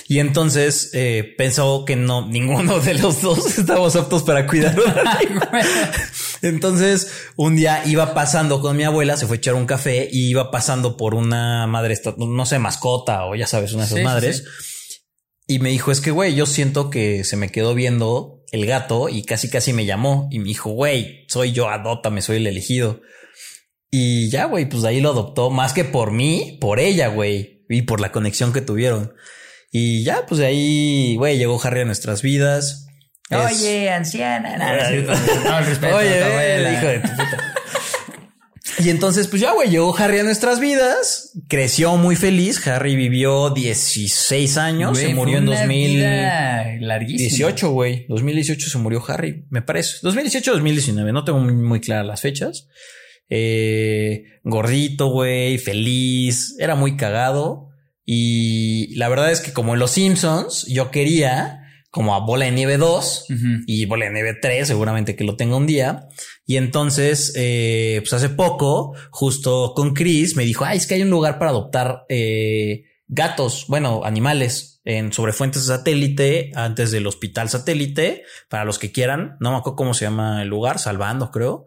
Y 0.08 0.18
entonces 0.18 0.90
eh, 0.92 1.34
pensó 1.38 1.84
que 1.86 1.96
no, 1.96 2.26
ninguno 2.28 2.78
de 2.80 2.94
los 2.94 3.22
dos 3.22 3.46
estábamos 3.58 3.96
aptos 3.96 4.22
para 4.22 4.46
cuidar. 4.46 4.76
Entonces, 6.42 7.10
un 7.36 7.56
día 7.56 7.82
iba 7.86 8.14
pasando 8.14 8.60
con 8.60 8.76
mi 8.76 8.84
abuela, 8.84 9.16
se 9.16 9.26
fue 9.26 9.36
a 9.36 9.38
echar 9.38 9.54
un 9.54 9.66
café 9.66 10.08
y 10.10 10.28
iba 10.28 10.50
pasando 10.50 10.96
por 10.96 11.14
una 11.14 11.66
madre, 11.66 11.98
no 12.18 12.46
sé, 12.46 12.58
mascota 12.58 13.24
o 13.24 13.34
ya 13.34 13.46
sabes, 13.46 13.72
una 13.72 13.82
de 13.82 13.86
esas 13.86 13.96
Sí, 13.96 14.00
sí, 14.00 14.04
madres. 14.04 14.36
sí. 14.38 14.44
Y 15.46 15.58
me 15.60 15.70
dijo, 15.70 15.92
es 15.92 16.00
que, 16.00 16.10
güey, 16.10 16.34
yo 16.34 16.44
siento 16.46 16.90
que 16.90 17.22
se 17.24 17.36
me 17.36 17.50
quedó 17.50 17.74
viendo 17.74 18.42
el 18.52 18.66
gato 18.66 19.08
y 19.08 19.22
casi, 19.24 19.48
casi 19.48 19.72
me 19.72 19.86
llamó 19.86 20.28
y 20.32 20.38
me 20.40 20.46
dijo, 20.46 20.70
güey, 20.70 21.24
soy 21.28 21.52
yo, 21.52 21.68
adóptame, 21.68 22.20
soy 22.22 22.38
el 22.38 22.46
elegido. 22.48 23.00
Y 23.90 24.28
ya, 24.30 24.46
güey, 24.46 24.68
pues 24.68 24.82
de 24.82 24.88
ahí 24.88 25.00
lo 25.00 25.10
adoptó 25.10 25.50
más 25.50 25.72
que 25.72 25.84
por 25.84 26.10
mí, 26.10 26.58
por 26.60 26.80
ella, 26.80 27.08
güey, 27.08 27.64
y 27.68 27.82
por 27.82 28.00
la 28.00 28.10
conexión 28.12 28.52
que 28.52 28.60
tuvieron. 28.60 29.14
Y 29.70 30.02
ya, 30.04 30.26
pues 30.26 30.38
de 30.40 30.46
ahí, 30.46 31.14
güey, 31.16 31.38
llegó 31.38 31.60
Harry 31.62 31.80
a 31.82 31.84
nuestras 31.84 32.22
vidas. 32.22 32.86
Es- 33.30 33.38
Oye, 33.62 33.90
anciana. 33.90 34.56
No, 34.56 34.88
el 34.88 35.06
respeto 35.66 35.96
Oye, 35.96 36.22
a 36.22 36.26
tu 36.26 36.32
abuela. 36.32 36.72
hijo 36.72 36.86
de 36.86 36.98
tu 37.00 37.08
puta. 37.08 37.54
Y 38.78 38.90
entonces, 38.90 39.26
pues 39.28 39.40
ya, 39.40 39.52
güey, 39.52 39.70
llegó 39.70 39.96
Harry 39.96 40.18
a 40.18 40.22
nuestras 40.22 40.60
vidas, 40.60 41.32
creció 41.48 41.96
muy 41.96 42.14
feliz. 42.16 42.64
Harry 42.66 42.94
vivió 42.94 43.50
16 43.50 44.56
años, 44.58 44.98
se 44.98 45.14
murió 45.14 45.38
en 45.38 45.48
una 45.48 45.60
2018, 45.60 45.96
vida 45.96 46.76
larguísima. 46.80 47.70
güey. 47.70 48.06
2018 48.08 48.68
se 48.70 48.78
murió 48.78 49.02
Harry, 49.08 49.44
me 49.50 49.62
parece. 49.62 49.96
2018 50.02 50.52
2019, 50.52 51.12
no 51.12 51.24
tengo 51.24 51.38
muy, 51.40 51.54
muy 51.54 51.80
claras 51.80 52.06
las 52.06 52.20
fechas. 52.20 52.68
Eh, 53.28 54.24
gordito, 54.44 55.08
güey, 55.08 55.58
feliz, 55.58 56.54
era 56.58 56.74
muy 56.74 56.96
cagado. 56.96 57.70
Y 58.04 58.94
la 58.96 59.08
verdad 59.08 59.32
es 59.32 59.40
que 59.40 59.52
como 59.52 59.74
en 59.74 59.80
Los 59.80 59.92
Simpsons, 59.92 60.66
yo 60.68 60.90
quería 60.90 61.62
como 61.90 62.14
a 62.14 62.20
Bola 62.20 62.44
de 62.44 62.50
Nieve 62.52 62.76
2 62.76 63.24
Ujú. 63.30 63.46
y 63.66 63.86
Bola 63.86 64.04
de 64.06 64.12
Nieve 64.12 64.34
3, 64.40 64.68
seguramente 64.68 65.16
que 65.16 65.24
lo 65.24 65.34
tenga 65.36 65.56
un 65.56 65.66
día. 65.66 66.08
Y 66.48 66.56
entonces, 66.56 67.32
eh, 67.36 67.96
pues 68.02 68.12
hace 68.12 68.28
poco, 68.28 68.94
justo 69.10 69.72
con 69.74 69.94
Chris, 69.94 70.36
me 70.36 70.44
dijo, 70.44 70.64
ay, 70.64 70.78
es 70.78 70.86
que 70.86 70.94
hay 70.94 71.02
un 71.02 71.10
lugar 71.10 71.38
para 71.38 71.50
adoptar 71.50 72.04
eh, 72.08 72.84
gatos, 73.08 73.64
bueno, 73.68 74.02
animales 74.04 74.80
en 74.84 75.12
sobre 75.12 75.32
fuentes 75.32 75.66
de 75.66 75.74
satélite, 75.76 76.52
antes 76.54 76.92
del 76.92 77.06
hospital 77.08 77.48
satélite, 77.50 78.22
para 78.48 78.64
los 78.64 78.78
que 78.78 78.92
quieran. 78.92 79.36
No 79.40 79.50
me 79.50 79.56
acuerdo 79.58 79.74
cómo 79.76 79.94
se 79.94 80.04
llama 80.04 80.42
el 80.42 80.48
lugar, 80.48 80.78
Salvando, 80.78 81.32
creo. 81.32 81.66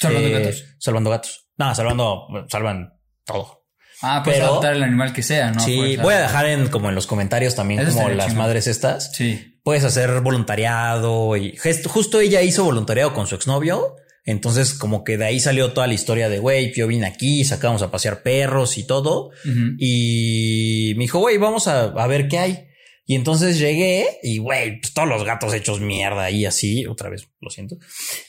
Salvando 0.00 0.28
Eh, 0.28 0.32
gatos. 0.32 0.64
Salvando 0.78 1.10
gatos. 1.10 1.46
No, 1.56 1.74
salvando, 1.74 2.26
salvan 2.50 2.92
todo. 3.24 3.62
Ah, 4.02 4.22
puedes 4.24 4.40
pero- 4.40 4.50
adoptar 4.50 4.74
el 4.74 4.82
animal 4.82 5.12
que 5.12 5.22
sea, 5.22 5.52
¿no? 5.52 5.60
sí, 5.60 5.96
voy 5.96 6.12
a 6.14 6.20
dejar 6.22 6.46
en 6.46 6.66
como 6.68 6.88
en 6.90 6.94
los 6.96 7.06
comentarios 7.06 7.54
también 7.54 7.80
Eso 7.80 7.92
como 7.96 8.08
las 8.10 8.34
madres 8.34 8.66
estas. 8.66 9.12
Sí. 9.14 9.58
Puedes 9.62 9.84
hacer 9.84 10.20
voluntariado 10.20 11.34
y 11.36 11.56
justo 11.56 12.20
ella 12.20 12.42
hizo 12.42 12.64
voluntariado 12.64 13.14
con 13.14 13.26
su 13.26 13.36
exnovio. 13.36 13.94
Entonces, 14.26 14.74
como 14.74 15.04
que 15.04 15.16
de 15.16 15.24
ahí 15.24 15.40
salió 15.40 15.72
toda 15.72 15.86
la 15.86 15.94
historia 15.94 16.28
de 16.28 16.40
güey, 16.40 16.74
yo 16.74 16.86
vine 16.88 17.06
aquí, 17.06 17.44
sacamos 17.44 17.80
a 17.82 17.90
pasear 17.90 18.22
perros 18.22 18.76
y 18.76 18.84
todo. 18.84 19.30
Y 19.78 20.94
me 20.96 21.04
dijo, 21.04 21.20
güey, 21.20 21.38
vamos 21.38 21.68
a, 21.68 21.84
a 21.84 22.06
ver 22.06 22.28
qué 22.28 22.38
hay. 22.38 22.62
Y 23.08 23.14
entonces 23.14 23.60
llegué 23.60 24.04
y, 24.24 24.38
güey, 24.38 24.80
pues 24.80 24.92
todos 24.92 25.08
los 25.08 25.22
gatos 25.24 25.54
hechos 25.54 25.80
mierda 25.80 26.28
y 26.28 26.44
así, 26.44 26.86
otra 26.86 27.08
vez, 27.08 27.28
lo 27.40 27.50
siento. 27.50 27.76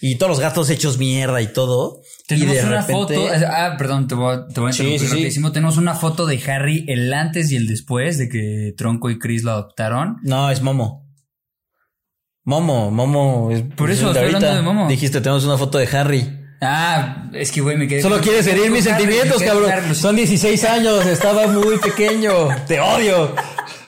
Y 0.01 0.15
todos 0.17 0.29
los 0.29 0.39
gatos 0.39 0.69
hechos 0.69 0.99
mierda 0.99 1.41
y 1.41 1.47
todo. 1.51 2.01
Tenemos 2.27 2.53
y 2.53 2.57
de 2.59 2.63
una 2.63 2.81
repente, 2.81 3.15
foto. 3.15 3.27
Ah, 3.47 3.73
perdón, 3.75 4.07
te 4.07 4.13
voy 4.13 4.35
a, 4.35 4.47
te 4.47 4.59
voy 4.59 4.69
a 4.69 4.73
Sí, 4.73 4.83
sí, 4.99 4.99
sí. 4.99 5.07
rapidísimo. 5.07 5.51
Tenemos 5.51 5.77
una 5.77 5.95
foto 5.95 6.27
de 6.27 6.39
Harry 6.43 6.85
el 6.87 7.11
antes 7.11 7.51
y 7.51 7.55
el 7.55 7.65
después 7.65 8.19
de 8.19 8.29
que 8.29 8.75
Tronco 8.77 9.09
y 9.09 9.17
Chris 9.17 9.41
lo 9.41 9.49
adoptaron. 9.49 10.17
No, 10.21 10.51
es 10.51 10.61
Momo. 10.61 11.06
Momo, 12.47 12.89
Momo. 12.91 13.51
es- 13.51 13.61
Por 13.75 13.91
eso 13.91 14.09
es 14.09 14.15
estoy 14.15 14.27
hablando 14.33 14.55
de 14.55 14.61
Momo. 14.61 14.87
Dijiste, 14.87 15.19
tenemos 15.19 15.43
una 15.43 15.57
foto 15.57 15.77
de 15.79 15.85
Harry. 15.87 16.45
Ah, 16.61 17.25
es 17.33 17.51
que 17.51 17.59
güey, 17.59 17.75
me 17.75 17.89
quedé. 17.89 18.01
Solo 18.01 18.21
quieres 18.21 18.47
herir 18.47 18.71
mis 18.71 18.87
Harry, 18.87 19.01
sentimientos, 19.03 19.43
cabrón. 19.43 19.93
Son 19.93 20.15
16 20.15 20.63
años, 20.63 21.05
estaba 21.05 21.45
muy 21.47 21.77
pequeño. 21.77 22.31
Te 22.65 22.79
odio. 22.79 23.35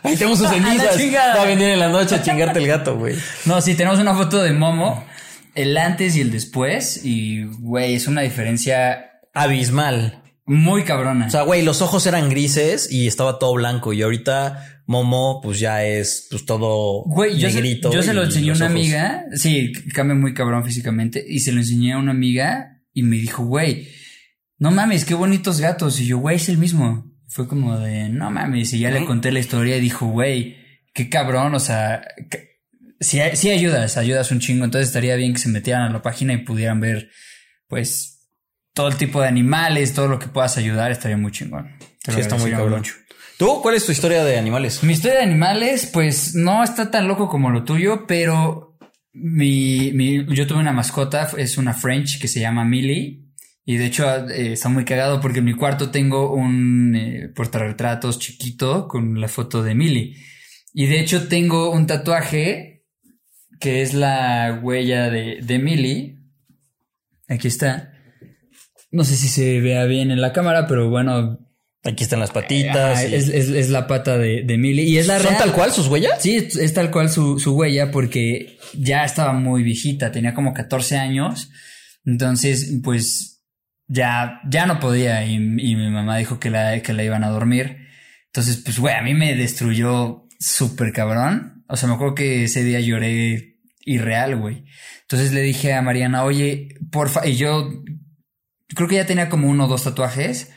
Ahí 0.04 0.18
tenemos 0.18 0.40
sus 0.40 0.50
cenizas. 0.52 0.98
Va 1.38 1.42
a 1.44 1.46
venir 1.46 1.70
en 1.70 1.80
la 1.80 1.88
noche 1.88 2.16
a 2.16 2.22
chingarte 2.22 2.60
el 2.60 2.68
gato, 2.68 2.98
güey. 2.98 3.16
No, 3.46 3.62
sí, 3.62 3.76
tenemos 3.76 3.98
una 3.98 4.14
foto 4.14 4.44
de 4.44 4.52
Momo, 4.52 5.06
el 5.56 5.78
antes 5.78 6.18
y 6.18 6.22
el 6.22 6.30
después. 6.30 7.00
Y, 7.06 7.46
güey, 7.46 7.96
es 7.96 8.08
una 8.08 8.22
diferencia 8.24 9.06
Abismal. 9.34 10.19
Muy 10.50 10.84
cabrona. 10.84 11.28
O 11.28 11.30
sea, 11.30 11.44
güey, 11.44 11.62
los 11.64 11.82
ojos 11.82 12.06
eran 12.08 12.30
grises 12.30 12.92
y 12.92 13.08
estaba 13.08 13.40
todo 13.40 13.54
blanco. 13.54 13.94
Y 13.94 14.02
ahorita 14.02 14.82
Momo, 14.88 15.40
pues 15.44 15.60
ya 15.60 15.86
es 15.86 16.28
pues 16.32 16.46
todo 16.46 17.04
Güey, 17.06 17.38
yo, 17.38 17.48
se, 17.50 17.56
negrito. 17.62 17.94
yo 17.94 18.02
se 18.02 18.14
lo 18.14 18.24
enseñé 18.24 18.50
a 18.50 18.54
una 18.56 18.66
ojos- 18.66 18.72
amiga. 18.76 19.24
Sí, 19.36 19.72
cambia 19.94 20.16
muy 20.16 20.34
cabrón 20.34 20.66
físicamente. 20.66 21.24
Y 21.28 21.40
se 21.42 21.52
lo 21.52 21.60
enseñé 21.60 21.94
a 21.94 21.98
una 22.00 22.12
amiga 22.12 22.82
y 22.94 23.04
me 23.04 23.18
dijo, 23.18 23.46
güey, 23.46 23.88
no 24.58 24.72
mames, 24.72 25.06
qué 25.06 25.14
bonitos 25.14 25.62
gatos. 25.62 26.00
Y 26.02 26.08
yo, 26.08 26.18
güey, 26.18 26.38
es 26.38 26.50
el 26.50 26.58
mismo. 26.58 27.06
Fue 27.28 27.48
como 27.48 27.78
de, 27.80 28.10
no 28.10 28.32
mames. 28.32 28.74
Y 28.74 28.80
ya 28.80 28.90
le 28.90 29.06
conté 29.06 29.32
la 29.32 29.40
historia 29.40 29.78
y 29.78 29.82
dijo, 29.82 30.08
güey, 30.08 30.58
qué 30.94 31.08
cabrón. 31.10 31.54
O 31.54 31.60
sea, 31.60 32.02
sí, 33.00 33.20
sí 33.34 33.52
ayudas, 33.52 33.98
ayudas 33.98 34.32
un 34.32 34.40
chingo. 34.40 34.66
Entonces 34.66 34.88
estaría 34.88 35.16
bien 35.16 35.34
que 35.34 35.40
se 35.40 35.50
metieran 35.50 35.84
a 35.84 35.94
la 35.94 36.02
página 36.02 36.34
y 36.34 36.38
pudieran 36.38 36.80
ver, 36.80 37.12
pues, 37.68 38.09
todo 38.80 38.88
el 38.88 38.96
tipo 38.96 39.20
de 39.22 39.28
animales, 39.28 39.94
todo 39.94 40.08
lo 40.08 40.18
que 40.20 40.28
puedas 40.28 40.58
ayudar, 40.58 40.90
estaría 40.90 41.18
muy 41.18 41.34
chingón. 41.34 41.70
Te 42.02 42.14
lo 42.14 42.16
Sí, 42.18 42.22
está 42.22 42.38
muy 42.38 42.50
cabrón. 42.50 42.82
¿Tú 43.38 43.62
cuál 43.62 43.76
es 43.76 43.86
tu 43.86 43.92
historia 43.92 44.24
de 44.24 44.38
animales? 44.38 44.82
Mi 44.86 44.94
historia 44.94 45.18
de 45.18 45.24
animales, 45.24 45.90
pues 45.92 46.34
no 46.34 46.64
está 46.64 46.90
tan 46.90 47.06
loco 47.06 47.28
como 47.28 47.50
lo 47.50 47.66
tuyo, 47.66 48.06
pero 48.08 48.78
mi, 49.12 49.92
mi- 49.94 50.26
yo 50.34 50.48
tuve 50.48 50.60
una 50.60 50.72
mascota, 50.72 51.30
es 51.38 51.58
una 51.58 51.74
French 51.74 52.22
que 52.22 52.30
se 52.30 52.40
llama 52.40 52.64
Millie. 52.64 53.26
Y 53.66 53.76
de 53.76 53.86
hecho 53.88 54.10
eh, 54.30 54.54
está 54.54 54.70
muy 54.70 54.86
cagado 54.86 55.20
porque 55.20 55.40
en 55.40 55.46
mi 55.46 55.54
cuarto 55.56 55.92
tengo 55.92 56.32
un 56.34 56.96
eh, 56.96 57.28
portarretratos 57.36 58.18
chiquito 58.18 58.88
con 58.88 59.20
la 59.20 59.28
foto 59.28 59.62
de 59.62 59.76
Millie. 59.76 60.16
Y 60.74 60.86
de 60.86 61.02
hecho 61.02 61.28
tengo 61.28 61.70
un 61.72 61.86
tatuaje 61.86 62.86
que 63.60 63.82
es 63.82 63.94
la 63.94 64.58
huella 64.64 65.10
de, 65.10 65.40
de 65.44 65.60
Millie. 65.60 66.16
Aquí 67.28 67.50
está. 67.50 67.89
No 68.92 69.04
sé 69.04 69.16
si 69.16 69.28
se 69.28 69.60
vea 69.62 69.86
bien 69.86 70.12
en 70.12 70.22
la 70.22 70.34
cámara, 70.34 70.68
pero 70.68 70.90
bueno, 70.90 71.40
Aquí 71.82 72.04
están 72.04 72.20
las 72.20 72.32
patitas. 72.32 72.98
Ajá, 72.98 73.08
y- 73.08 73.16
es, 73.16 73.30
es- 73.30 73.48
es 73.50 73.70
la 73.70 73.88
pata 73.88 74.18
de, 74.18 74.44
de 74.44 74.58
Millie. 74.58 74.84
Y 74.84 74.98
es 74.98 75.08
la 75.08 75.18
¿Son 75.20 75.28
real. 75.30 75.38
tal 75.38 75.54
cual 75.54 75.72
sus 75.72 75.88
huellas? 75.88 76.22
Sí, 76.22 76.36
es, 76.36 76.58
es 76.58 76.74
tal 76.74 76.92
cual 76.92 77.10
su, 77.10 77.40
su 77.40 77.56
huella 77.56 77.90
porque 77.90 78.58
ya 78.74 79.06
estaba 79.06 79.32
muy 79.32 79.64
viejita, 79.64 80.12
tenía 80.12 80.34
como 80.34 80.54
14 80.54 80.98
años. 80.98 81.50
Entonces, 82.04 82.80
pues 82.84 83.44
ya, 83.88 84.42
ya 84.50 84.66
no 84.66 84.80
podía 84.82 85.24
y, 85.26 85.36
y 85.36 85.76
mi 85.76 85.90
mamá 85.90 86.18
dijo 86.18 86.38
que 86.38 86.50
la, 86.50 86.82
que 86.82 86.92
la 86.92 87.04
iban 87.06 87.24
a 87.24 87.30
dormir. 87.30 87.78
Entonces, 88.26 88.58
pues, 88.58 88.78
güey, 88.78 88.96
a 88.96 89.02
mí 89.02 89.14
me 89.14 89.34
destruyó 89.36 90.28
súper 90.38 90.92
cabrón. 90.92 91.64
O 91.70 91.78
sea, 91.78 91.88
me 91.88 91.96
acuerdo 91.96 92.16
que 92.16 92.44
ese 92.44 92.64
día 92.64 92.82
lloré 92.82 93.56
irreal, 93.86 94.36
güey. 94.36 94.66
Entonces 95.04 95.32
le 95.32 95.42
dije 95.42 95.74
a 95.74 95.82
Mariana, 95.82 96.26
oye, 96.26 96.76
porfa, 96.92 97.26
y 97.26 97.36
yo 97.38 97.70
creo 98.76 98.88
que 98.88 98.96
ya 98.96 99.06
tenía 99.06 99.30
como 99.30 99.50
uno 99.50 99.66
o 99.66 99.68
dos 99.68 99.84
tatuajes. 99.84 100.52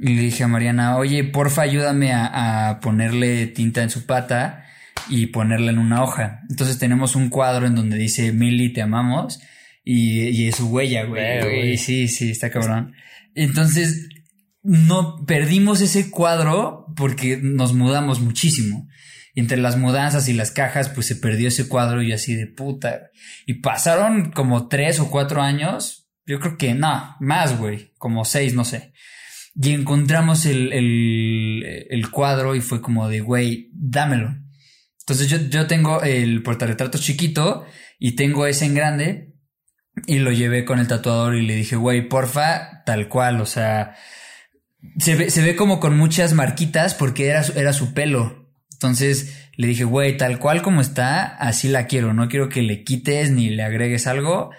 Y 0.00 0.14
le 0.14 0.22
dije 0.22 0.44
a 0.44 0.48
Mariana, 0.48 0.96
oye, 0.96 1.24
porfa, 1.24 1.62
ayúdame 1.62 2.12
a, 2.12 2.70
a 2.70 2.80
ponerle 2.80 3.46
tinta 3.48 3.82
en 3.82 3.90
su 3.90 4.06
pata 4.06 4.64
y 5.08 5.26
ponerla 5.26 5.72
en 5.72 5.78
una 5.78 6.02
hoja. 6.02 6.40
Entonces 6.48 6.78
tenemos 6.78 7.16
un 7.16 7.30
cuadro 7.30 7.66
en 7.66 7.74
donde 7.74 7.98
dice, 7.98 8.32
Milly, 8.32 8.72
te 8.72 8.82
amamos. 8.82 9.40
Y, 9.84 10.28
y 10.28 10.48
es 10.48 10.56
su 10.56 10.68
huella, 10.68 11.04
güey. 11.04 11.40
Güey. 11.40 11.60
güey. 11.60 11.78
Sí, 11.78 12.08
sí, 12.08 12.30
está 12.30 12.50
cabrón. 12.50 12.94
Entonces, 13.34 14.08
no 14.62 15.24
perdimos 15.24 15.80
ese 15.80 16.10
cuadro 16.10 16.86
porque 16.96 17.38
nos 17.42 17.72
mudamos 17.74 18.20
muchísimo. 18.20 18.86
Y 19.34 19.40
entre 19.40 19.56
las 19.56 19.76
mudanzas 19.76 20.28
y 20.28 20.34
las 20.34 20.50
cajas, 20.50 20.88
pues 20.90 21.06
se 21.06 21.16
perdió 21.16 21.48
ese 21.48 21.68
cuadro 21.68 22.02
y 22.02 22.12
así 22.12 22.34
de 22.34 22.46
puta. 22.46 23.10
Y 23.46 23.54
pasaron 23.60 24.30
como 24.32 24.68
tres 24.68 25.00
o 25.00 25.10
cuatro 25.10 25.40
años. 25.40 26.07
Yo 26.28 26.38
creo 26.38 26.58
que 26.58 26.74
no, 26.74 27.16
más, 27.20 27.58
güey. 27.58 27.94
Como 27.96 28.26
seis, 28.26 28.52
no 28.52 28.64
sé. 28.64 28.92
Y 29.54 29.72
encontramos 29.72 30.44
el, 30.44 30.72
el, 30.74 32.10
cuadro 32.10 32.54
y 32.54 32.60
fue 32.60 32.82
como 32.82 33.08
de, 33.08 33.20
güey, 33.20 33.70
dámelo. 33.72 34.36
Entonces 35.00 35.28
yo, 35.28 35.38
yo 35.48 35.66
tengo 35.66 36.02
el 36.02 36.42
portarretrato 36.42 36.98
chiquito 36.98 37.64
y 37.98 38.14
tengo 38.14 38.46
ese 38.46 38.66
en 38.66 38.74
grande 38.74 39.34
y 40.06 40.18
lo 40.18 40.30
llevé 40.30 40.66
con 40.66 40.78
el 40.78 40.86
tatuador 40.86 41.34
y 41.34 41.46
le 41.46 41.56
dije, 41.56 41.76
güey, 41.76 42.06
porfa, 42.08 42.84
tal 42.84 43.08
cual, 43.08 43.40
o 43.40 43.46
sea, 43.46 43.96
se 44.98 45.16
ve, 45.16 45.30
se 45.30 45.40
ve 45.40 45.56
como 45.56 45.80
con 45.80 45.96
muchas 45.96 46.34
marquitas 46.34 46.92
porque 46.92 47.28
era, 47.28 47.42
era 47.56 47.72
su 47.72 47.94
pelo. 47.94 48.52
Entonces 48.74 49.48
le 49.56 49.66
dije, 49.66 49.84
güey, 49.84 50.18
tal 50.18 50.38
cual 50.38 50.60
como 50.60 50.82
está, 50.82 51.24
así 51.24 51.68
la 51.68 51.86
quiero, 51.86 52.12
no 52.12 52.28
quiero 52.28 52.50
que 52.50 52.60
le 52.60 52.84
quites 52.84 53.30
ni 53.30 53.48
le 53.48 53.62
agregues 53.62 54.06
algo. 54.06 54.50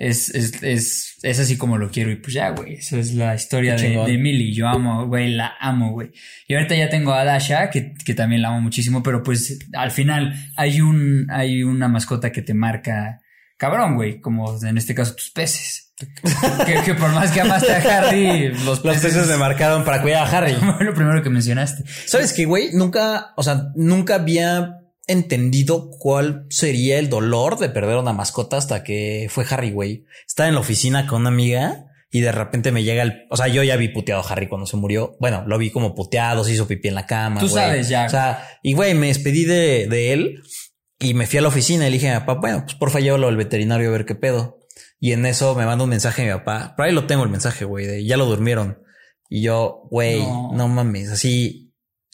Es, 0.00 0.30
es, 0.30 0.62
es, 0.62 1.18
es 1.22 1.40
así 1.40 1.58
como 1.58 1.76
lo 1.76 1.90
quiero. 1.90 2.12
Y 2.12 2.16
pues 2.16 2.32
ya, 2.32 2.50
güey. 2.50 2.74
Esa 2.74 2.98
es 2.98 3.14
la 3.14 3.34
historia 3.34 3.74
de, 3.74 3.88
de 3.88 4.16
Millie. 4.16 4.54
Yo 4.54 4.68
amo, 4.68 5.06
güey, 5.06 5.32
la 5.34 5.54
amo, 5.58 5.90
güey. 5.90 6.12
Y 6.46 6.54
ahorita 6.54 6.76
ya 6.76 6.88
tengo 6.88 7.12
a 7.12 7.24
Dasha, 7.24 7.68
que, 7.68 7.94
que 7.94 8.14
también 8.14 8.42
la 8.42 8.48
amo 8.48 8.60
muchísimo, 8.60 9.02
pero 9.02 9.24
pues 9.24 9.58
al 9.72 9.90
final 9.90 10.34
hay 10.56 10.80
un, 10.80 11.26
hay 11.30 11.64
una 11.64 11.88
mascota 11.88 12.30
que 12.30 12.42
te 12.42 12.54
marca 12.54 13.20
cabrón, 13.56 13.96
güey. 13.96 14.20
Como 14.20 14.56
en 14.62 14.78
este 14.78 14.94
caso 14.94 15.16
tus 15.16 15.30
peces. 15.30 15.92
que, 16.64 16.82
que 16.84 16.94
por 16.94 17.10
más 17.12 17.32
que 17.32 17.40
amaste 17.40 17.72
a 17.72 17.98
Harry, 17.98 18.50
los 18.50 18.64
Los 18.64 18.80
peces, 18.80 19.14
peces 19.14 19.26
me 19.26 19.36
marcaron 19.36 19.84
para 19.84 20.00
cuidar 20.00 20.28
a 20.28 20.38
Harry. 20.38 20.54
lo 20.80 20.94
primero 20.94 21.24
que 21.24 21.30
mencionaste. 21.30 21.82
¿Sabes 22.06 22.32
qué, 22.32 22.44
güey? 22.44 22.70
Nunca, 22.72 23.32
o 23.36 23.42
sea, 23.42 23.72
nunca 23.74 24.14
había 24.14 24.78
entendido 25.08 25.90
cuál 25.90 26.46
sería 26.50 26.98
el 26.98 27.08
dolor 27.08 27.58
de 27.58 27.68
perder 27.68 27.96
una 27.96 28.12
mascota 28.12 28.56
hasta 28.56 28.84
que 28.84 29.26
fue 29.30 29.44
Harry, 29.50 29.70
güey. 29.72 30.04
Estaba 30.26 30.48
en 30.48 30.54
la 30.54 30.60
oficina 30.60 31.06
con 31.06 31.22
una 31.22 31.30
amiga 31.30 31.86
y 32.10 32.20
de 32.20 32.32
repente 32.32 32.72
me 32.72 32.84
llega 32.84 33.02
el, 33.02 33.26
o 33.30 33.36
sea, 33.36 33.48
yo 33.48 33.62
ya 33.62 33.76
vi 33.76 33.88
puteado 33.88 34.22
a 34.22 34.26
Harry 34.32 34.48
cuando 34.48 34.66
se 34.66 34.76
murió. 34.76 35.16
Bueno, 35.20 35.44
lo 35.46 35.58
vi 35.58 35.70
como 35.70 35.94
puteado, 35.94 36.44
se 36.44 36.52
hizo 36.52 36.66
pipí 36.66 36.88
en 36.88 36.94
la 36.94 37.06
cama. 37.06 37.40
Tú 37.40 37.48
sabes 37.48 37.88
ya. 37.88 38.06
O 38.06 38.08
sea, 38.10 38.46
y 38.62 38.72
güey, 38.74 38.94
me 38.94 39.08
despedí 39.08 39.44
de, 39.44 39.86
de 39.88 40.12
él 40.12 40.42
y 41.00 41.14
me 41.14 41.26
fui 41.26 41.38
a 41.38 41.42
la 41.42 41.48
oficina 41.48 41.86
y 41.86 41.90
le 41.90 41.94
dije 41.96 42.10
a 42.10 42.20
mi 42.20 42.26
papá, 42.26 42.40
bueno, 42.40 42.62
pues 42.64 42.74
porfa, 42.76 43.00
llévalo 43.00 43.28
al 43.28 43.36
veterinario 43.36 43.88
a 43.88 43.92
ver 43.92 44.04
qué 44.04 44.14
pedo. 44.14 44.58
Y 45.00 45.12
en 45.12 45.26
eso 45.26 45.54
me 45.54 45.64
manda 45.64 45.84
un 45.84 45.90
mensaje 45.90 46.24
mi 46.24 46.32
papá. 46.32 46.74
Por 46.76 46.86
ahí 46.86 46.92
lo 46.92 47.06
tengo 47.06 47.22
el 47.24 47.30
mensaje, 47.30 47.64
güey, 47.64 47.86
de 47.86 48.04
ya 48.04 48.16
lo 48.16 48.26
durmieron. 48.26 48.82
Y 49.30 49.42
yo, 49.42 49.82
güey, 49.90 50.20
No. 50.22 50.50
no. 50.54 50.68
mames, 50.68 51.10
así 51.10 51.67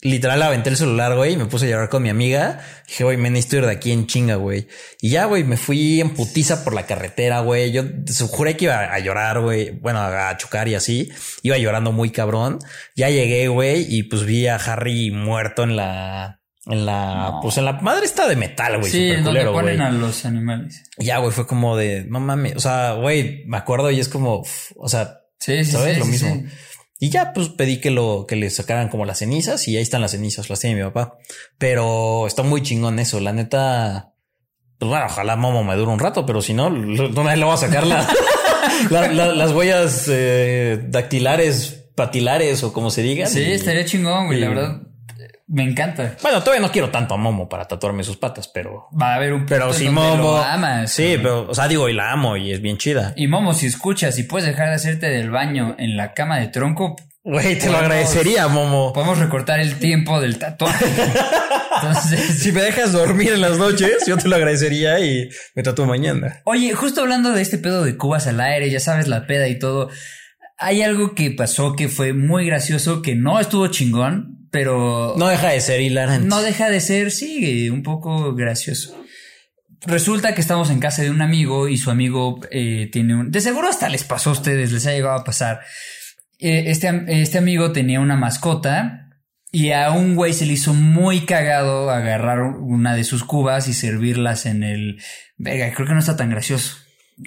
literal 0.05 0.41
aventé 0.43 0.71
el 0.71 0.77
celular, 0.77 1.17
güey, 1.17 1.33
y 1.33 1.37
me 1.37 1.47
puse 1.47 1.67
a 1.67 1.71
llorar 1.71 1.89
con 1.89 2.03
mi 2.03 2.11
amiga. 2.11 2.61
Dije, 2.87 3.03
güey, 3.05 3.17
me 3.17 3.31
necesito 3.31 3.57
ir 3.57 3.67
de 3.67 3.73
aquí 3.73 3.91
en 3.91 4.07
chinga, 4.07 4.37
güey. 4.37 4.69
Y 5.01 5.11
ya, 5.11 5.25
güey, 5.25 5.43
me 5.43 5.57
fui 5.57 6.01
en 6.01 6.11
putiza 6.15 6.63
por 6.63 6.75
la 6.75 6.87
carretera, 6.87 7.41
güey. 7.41 7.73
Yo 7.73 7.83
juré 8.29 8.57
que 8.57 8.67
iba 8.67 8.79
a 8.95 8.99
llorar, 9.01 9.41
güey. 9.41 9.71
Bueno, 9.73 10.01
a 10.01 10.37
chocar 10.37 10.69
y 10.69 10.75
así. 10.77 11.11
Iba 11.43 11.59
llorando 11.59 11.91
muy 11.91 12.11
cabrón. 12.11 12.59
Ya 12.95 13.11
llegué, 13.11 13.49
güey, 13.49 13.85
y 13.89 14.05
pues 14.05 14.25
vi 14.25 14.47
a 14.47 14.57
Harry 14.57 15.11
muerto 15.11 15.65
en 15.65 15.75
la, 15.77 16.41
en 16.67 16.87
la, 16.87 17.31
No. 17.33 17.41
pues 17.43 17.57
en 17.59 17.65
la 17.65 17.73
madre 17.73 18.05
está 18.05 18.29
de 18.29 18.37
metal, 18.37 18.79
güey. 18.79 18.93
sí, 18.93 19.11
donde 19.17 19.45
ponen 19.47 19.81
a 19.81 19.91
los 19.91 20.25
animales. 20.27 20.83
Ya, 20.99 21.19
güey, 21.19 21.33
fue 21.33 21.47
como 21.47 21.77
de, 21.77 22.05
no 22.09 22.21
mames. 22.21 22.57
O 22.57 22.61
sea, 22.61 22.93
güey, 22.93 23.45
me 23.47 23.57
acuerdo 23.57 23.91
y 23.91 24.01
es 24.01 24.09
como, 24.09 24.41
uf, 24.41 24.73
o 24.77 24.89
sea, 24.89 25.19
Sí, 25.41 25.63
sí, 25.65 25.73
¿Sabes? 25.73 25.95
sí, 25.95 26.01
Lo 26.01 26.07
mismo. 26.07 26.43
Y 26.99 27.11
ya 27.11 27.33
pues 27.33 27.49
pedí 27.49 27.81
que 27.81 27.91
lo 27.91 28.25
que 28.29 28.37
le 28.37 28.49
sacaran 28.51 28.89
como 28.89 29.05
las 29.05 29.19
cenizas 29.19 29.67
y 29.69 29.77
ahí 29.77 29.83
están 29.83 30.01
las 30.01 30.13
cenizas, 30.13 30.49
las 30.51 30.61
tiene 30.61 30.77
mi 30.77 30.83
papá. 30.83 31.19
Pero 31.59 32.27
está 32.27 32.43
muy 32.43 32.63
chingón 32.63 32.99
eso, 32.99 33.21
la 33.21 33.33
neta. 33.33 34.13
Pues 34.79 34.89
bueno, 34.89 35.07
ojalá 35.07 35.37
Momo 35.37 35.65
me 35.65 35.77
dure 35.77 35.91
un 35.93 35.99
rato, 35.99 36.25
pero 36.27 36.43
si 36.43 36.53
no, 36.55 36.71
lo- 36.71 37.09
no 37.09 37.25
le 37.35 37.45
voy 37.45 37.55
a 37.55 37.57
sacar 37.57 37.87
la- 37.87 38.09
la- 38.91 39.09
la- 39.13 39.33
las 39.35 39.53
huellas 39.53 40.07
eh, 40.11 40.81
dactilares, 40.89 41.89
patilares 41.95 42.63
o 42.65 42.73
como 42.73 42.91
se 42.91 43.03
diga. 43.03 43.27
Sí, 43.27 43.43
estaría 43.43 43.85
chingón, 43.85 44.27
güey. 44.27 44.41
La 44.41 44.49
verdad, 44.49 44.83
me 45.47 45.63
encanta. 45.63 46.17
Bueno, 46.23 46.41
todavía 46.41 46.67
no 46.67 46.73
quiero 46.73 46.91
tanto 46.91 47.15
a 47.15 47.17
Momo 47.17 47.49
para 47.49 47.67
tatuarme 47.67 48.03
sus 48.05 48.17
patas, 48.17 48.49
pero. 48.49 48.89
Va 49.01 49.13
a 49.13 49.15
haber 49.17 49.33
un 49.35 49.45
Pero 49.47 49.73
si 49.73 49.89
Momo. 49.89 50.37
amas. 50.39 50.91
sí, 50.91 51.15
pero, 51.19 51.49
o 51.49 51.55
sea, 51.55 51.69
digo, 51.69 51.89
y 51.89 51.93
la 51.93 52.13
amo 52.13 52.37
y 52.37 52.53
es 52.53 52.61
bien 52.61 52.79
chida. 52.79 53.13
Y 53.17 53.27
Momo, 53.29 53.53
si 53.53 53.67
escuchas 53.67 54.19
y 54.19 54.23
puedes 54.25 54.47
dejar 54.49 54.69
de 54.71 54.75
hacerte 54.77 55.09
del 55.11 55.31
baño 55.31 55.77
en 55.79 55.97
la 55.97 56.13
cama 56.15 56.39
de 56.39 56.49
tronco, 56.49 56.97
Güey, 57.27 57.59
te 57.59 57.71
lo 57.71 57.79
agradecería, 57.79 58.49
Momo. 58.49 58.93
podemos 58.93 59.19
recortar 59.19 59.59
el 59.59 59.79
tiempo 59.79 60.21
del 60.21 60.39
tatuaje. 60.39 60.85
Entonces, 61.83 62.39
Si 62.43 62.53
me 62.53 62.63
dejas 62.63 62.93
dormir 62.93 63.33
en 63.33 63.41
las 63.41 63.57
noches, 63.59 64.05
yo 64.07 64.17
te 64.19 64.29
lo 64.29 64.37
agradecería 64.37 65.01
y 65.01 65.31
me 65.55 65.63
tatúo 65.63 65.87
mañana. 65.87 66.43
oye, 66.45 66.75
justo 66.75 67.01
hablando 67.01 67.33
de 67.33 67.41
este 67.43 67.57
pedo 67.59 67.83
de 67.85 67.97
cubas 67.97 68.27
al 68.27 68.41
aire, 68.41 68.71
ya 68.71 68.79
sabes, 68.81 69.09
la 69.09 69.27
peda 69.27 69.49
y 69.49 69.59
todo. 69.59 69.89
Hay 70.57 70.83
algo 70.83 71.15
que 71.15 71.31
pasó 71.31 71.75
que 71.75 71.89
fue 71.89 72.13
muy 72.13 72.47
gracioso, 72.47 73.03
que 73.03 73.15
no 73.15 73.41
estuvo 73.41 73.67
chingón, 73.69 74.49
pero 74.51 75.15
No 75.17 75.29
deja 75.29 75.49
de 75.49 75.61
ser 75.61 75.81
hilarante. 75.81 76.29
no 76.29 76.41
deja 76.41 76.71
de 76.71 76.81
ser, 76.81 77.11
sí, 77.11 77.69
un 77.71 77.83
poco 77.83 78.35
gracioso. 78.35 78.97
Resulta 79.87 80.35
que 80.35 80.41
estamos 80.41 80.71
en 80.71 80.81
casa 80.81 81.03
de 81.03 81.11
un 81.11 81.23
amigo 81.23 81.69
y 81.69 81.77
su 81.77 81.91
amigo 81.91 82.41
eh, 82.51 82.89
tiene 82.93 83.17
un... 83.17 83.31
De 83.31 83.41
seguro 83.41 83.69
hasta 83.69 83.89
les 83.89 84.05
pasó 84.05 84.31
a 84.31 84.35
ustedes, 84.35 84.73
les 84.73 84.87
ha 84.87 84.93
llegado 84.93 85.19
a 85.19 85.25
pasar. 85.25 85.61
Eh, 86.39 86.65
este, 86.69 87.05
este 87.09 87.39
amigo 87.39 87.73
tenía 87.73 88.01
una 88.01 88.17
mascota 88.17 89.11
y 89.53 89.73
a 89.73 89.91
un 89.91 90.15
güey 90.15 90.33
se 90.33 90.47
le 90.47 90.55
hizo 90.55 90.73
muy 90.73 91.27
cagado 91.27 91.91
agarrar 91.91 92.43
una 92.43 92.95
de 92.95 93.05
sus 93.05 93.25
cubas 93.25 93.69
y 93.69 93.73
servirlas 93.75 94.47
en 94.47 94.63
el... 94.63 95.03
Venga, 95.37 95.73
creo 95.75 95.87
que 95.87 95.95
no 95.95 96.01
está 96.01 96.17
tan 96.17 96.31
gracioso. 96.31 96.77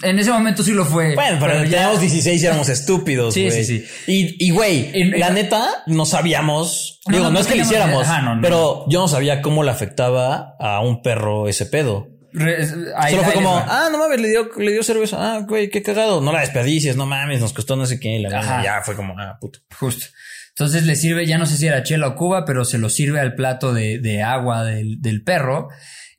En 0.02 0.18
ese 0.18 0.30
momento 0.30 0.62
sí 0.62 0.72
lo 0.72 0.84
fue. 0.84 1.14
Bueno, 1.14 1.38
pero, 1.40 1.64
ya- 1.64 1.70
teníamos 1.70 2.00
16 2.00 2.42
y 2.42 2.46
éramos 2.46 2.68
estúpidos, 2.68 3.32
Sí, 3.34 3.46
güey. 3.48 3.64
sí, 3.64 3.78
sí. 3.80 3.86
Y, 4.06 4.46
y 4.46 4.50
güey, 4.50 4.90
Y- 4.94 5.04
la 5.18 5.30
neta, 5.30 5.66
no 5.86 6.04
sabíamos. 6.04 7.00
No, 7.06 7.12
digo, 7.12 7.24
no, 7.24 7.30
no, 7.30 7.34
no 7.34 7.40
es 7.40 7.46
que 7.46 7.54
lo 7.56 7.62
hiciéramos. 7.62 8.06
Ajá, 8.06 8.38
pero 8.42 8.84
yo 8.88 9.00
no 9.00 9.08
sabía 9.08 9.40
cómo 9.42 9.64
le 9.64 9.70
afectaba 9.70 10.56
a 10.60 10.80
un 10.80 11.02
perro 11.02 11.48
ese 11.48 11.66
pedo. 11.66 12.08
Re- 12.34 12.58
ahí- 12.96 13.12
Solo 13.12 13.22
fue 13.24 13.32
ahí 13.32 13.34
como, 13.34 13.56
ah, 13.56 13.88
no 13.90 13.96
mames, 13.98 14.20
le 14.20 14.28
dio, 14.28 14.50
le 14.58 14.72
dio 14.72 14.82
cerveza. 14.82 15.16
Ah, 15.36 15.40
güey, 15.48 15.70
qué 15.70 15.82
cagado. 15.82 16.20
No 16.20 16.32
la 16.32 16.40
desperdicies, 16.40 16.94
no 16.96 17.06
mames, 17.06 17.40
nos 17.40 17.54
costó 17.54 17.74
no 17.74 17.86
sé 17.86 17.98
qué. 17.98 18.16
Y 18.16 18.22
la 18.22 18.38
Ajá. 18.40 18.62
ya 18.62 18.82
fue 18.82 18.94
como, 18.94 19.18
ah, 19.18 19.38
puto. 19.40 19.60
Justo. 19.80 20.04
Entonces 20.50 20.84
le 20.84 20.96
sirve, 20.96 21.24
ya 21.24 21.38
no 21.38 21.46
sé 21.46 21.56
si 21.56 21.66
era 21.66 21.82
chela 21.84 22.08
o 22.08 22.14
cuba, 22.16 22.44
pero 22.44 22.64
se 22.64 22.78
lo 22.78 22.90
sirve 22.90 23.20
al 23.20 23.34
plato 23.34 23.72
de, 23.72 24.00
de 24.00 24.22
agua 24.22 24.64
del, 24.64 25.00
del 25.00 25.22
perro. 25.22 25.68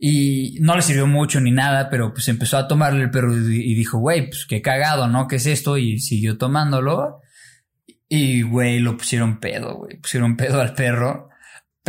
Y 0.01 0.58
no 0.62 0.77
le 0.77 0.82
sirvió 0.82 1.08
mucho 1.08 1.41
ni 1.41 1.51
nada, 1.51 1.89
pero 1.89 2.13
pues 2.13 2.29
empezó 2.29 2.58
a 2.58 2.70
tomarle 2.70 3.03
el 3.03 3.12
perro 3.12 3.36
y 3.36 3.75
dijo, 3.75 4.00
güey, 4.00 4.29
pues 4.29 4.46
qué 4.48 4.62
cagado, 4.62 5.10
¿no? 5.10 5.27
¿Qué 5.27 5.36
es 5.36 5.46
esto? 5.46 5.77
Y 5.77 6.00
siguió 6.00 6.38
tomándolo. 6.38 7.22
Y, 8.08 8.41
güey, 8.44 8.79
lo 8.79 8.96
pusieron 8.96 9.41
pedo, 9.41 9.75
güey. 9.75 9.98
Pusieron 9.98 10.38
pedo 10.38 10.62
al 10.62 10.74
perro. 10.74 11.28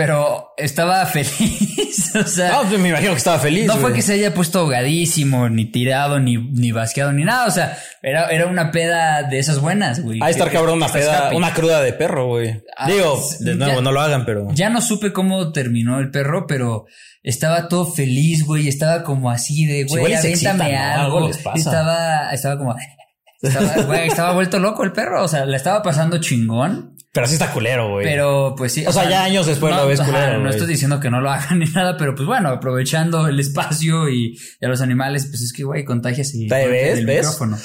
Pero 0.00 0.54
estaba 0.56 1.04
feliz. 1.06 2.14
o 2.16 2.24
sea. 2.24 2.52
No, 2.52 2.62
pues 2.68 2.80
me 2.80 2.88
imagino 2.88 3.10
que 3.12 3.18
estaba 3.18 3.38
feliz. 3.38 3.66
No 3.66 3.76
fue 3.76 3.92
que 3.92 4.00
se 4.00 4.14
haya 4.14 4.32
puesto 4.32 4.60
ahogadísimo, 4.60 5.48
ni 5.50 5.66
tirado, 5.66 6.18
ni, 6.18 6.38
ni 6.38 6.72
basqueado, 6.72 7.12
ni 7.12 7.22
nada. 7.24 7.46
O 7.46 7.50
sea, 7.50 7.76
era, 8.02 8.28
era 8.30 8.46
una 8.46 8.70
peda 8.70 9.22
de 9.24 9.38
esas 9.38 9.60
buenas, 9.60 10.00
güey. 10.00 10.18
De 10.18 10.30
estar 10.30 10.48
Que- 10.48 10.54
cabrón 10.54 10.78
una 10.78 10.88
peda, 10.88 11.32
una 11.34 11.52
cruda 11.52 11.82
de 11.82 11.92
perro, 11.92 12.28
güey. 12.28 12.62
Ah, 12.78 12.88
Digo, 12.88 13.20
de 13.40 13.54
nuevo, 13.56 13.74
ya- 13.76 13.80
no 13.82 13.92
lo 13.92 14.00
hagan, 14.00 14.24
pero. 14.24 14.48
Ya 14.54 14.70
no 14.70 14.80
supe 14.80 15.12
cómo 15.12 15.52
terminó 15.52 15.98
el 15.98 16.10
perro, 16.10 16.46
pero 16.46 16.86
estaba 17.22 17.68
todo 17.68 17.84
feliz, 17.92 18.46
güey. 18.46 18.68
Estaba 18.68 19.02
como 19.02 19.30
así 19.30 19.66
de, 19.66 19.84
güey, 19.84 20.14
excitan, 20.14 20.56
¿no? 20.56 20.64
algo. 20.64 21.16
Algo 21.18 21.28
les 21.28 21.36
pasa. 21.38 21.58
Estaba, 21.58 22.30
estaba 22.32 22.56
como, 22.58 22.74
estaba, 23.42 23.82
güey, 23.82 24.08
estaba 24.08 24.32
vuelto 24.32 24.58
loco 24.58 24.82
el 24.82 24.92
perro. 24.92 25.22
O 25.24 25.28
sea, 25.28 25.44
le 25.44 25.56
estaba 25.58 25.82
pasando 25.82 26.18
chingón. 26.20 26.96
Pero 27.12 27.26
así 27.26 27.34
está 27.34 27.52
culero, 27.52 27.90
güey. 27.90 28.06
Pero 28.06 28.54
pues 28.56 28.72
sí. 28.72 28.86
O 28.86 28.92
sea, 28.92 29.08
ya 29.08 29.24
años 29.24 29.46
después 29.46 29.74
lo 29.74 29.86
ves 29.86 29.98
ajá, 30.00 30.10
culero, 30.10 30.38
No 30.38 30.50
estoy 30.50 30.68
diciendo 30.68 31.00
que 31.00 31.10
no 31.10 31.20
lo 31.20 31.30
hagan 31.30 31.58
ni 31.60 31.66
nada, 31.66 31.96
pero 31.96 32.14
pues 32.14 32.26
bueno, 32.26 32.50
aprovechando 32.50 33.26
el 33.26 33.40
espacio 33.40 34.08
y, 34.08 34.38
y 34.60 34.64
a 34.64 34.68
los 34.68 34.80
animales, 34.80 35.26
pues 35.26 35.42
es 35.42 35.52
que, 35.52 35.64
güey, 35.64 35.84
contagias 35.84 36.32
y 36.34 36.48
¿Ves? 36.48 36.98
el 36.98 37.06
¿Ves? 37.06 37.24
micrófono. 37.26 37.58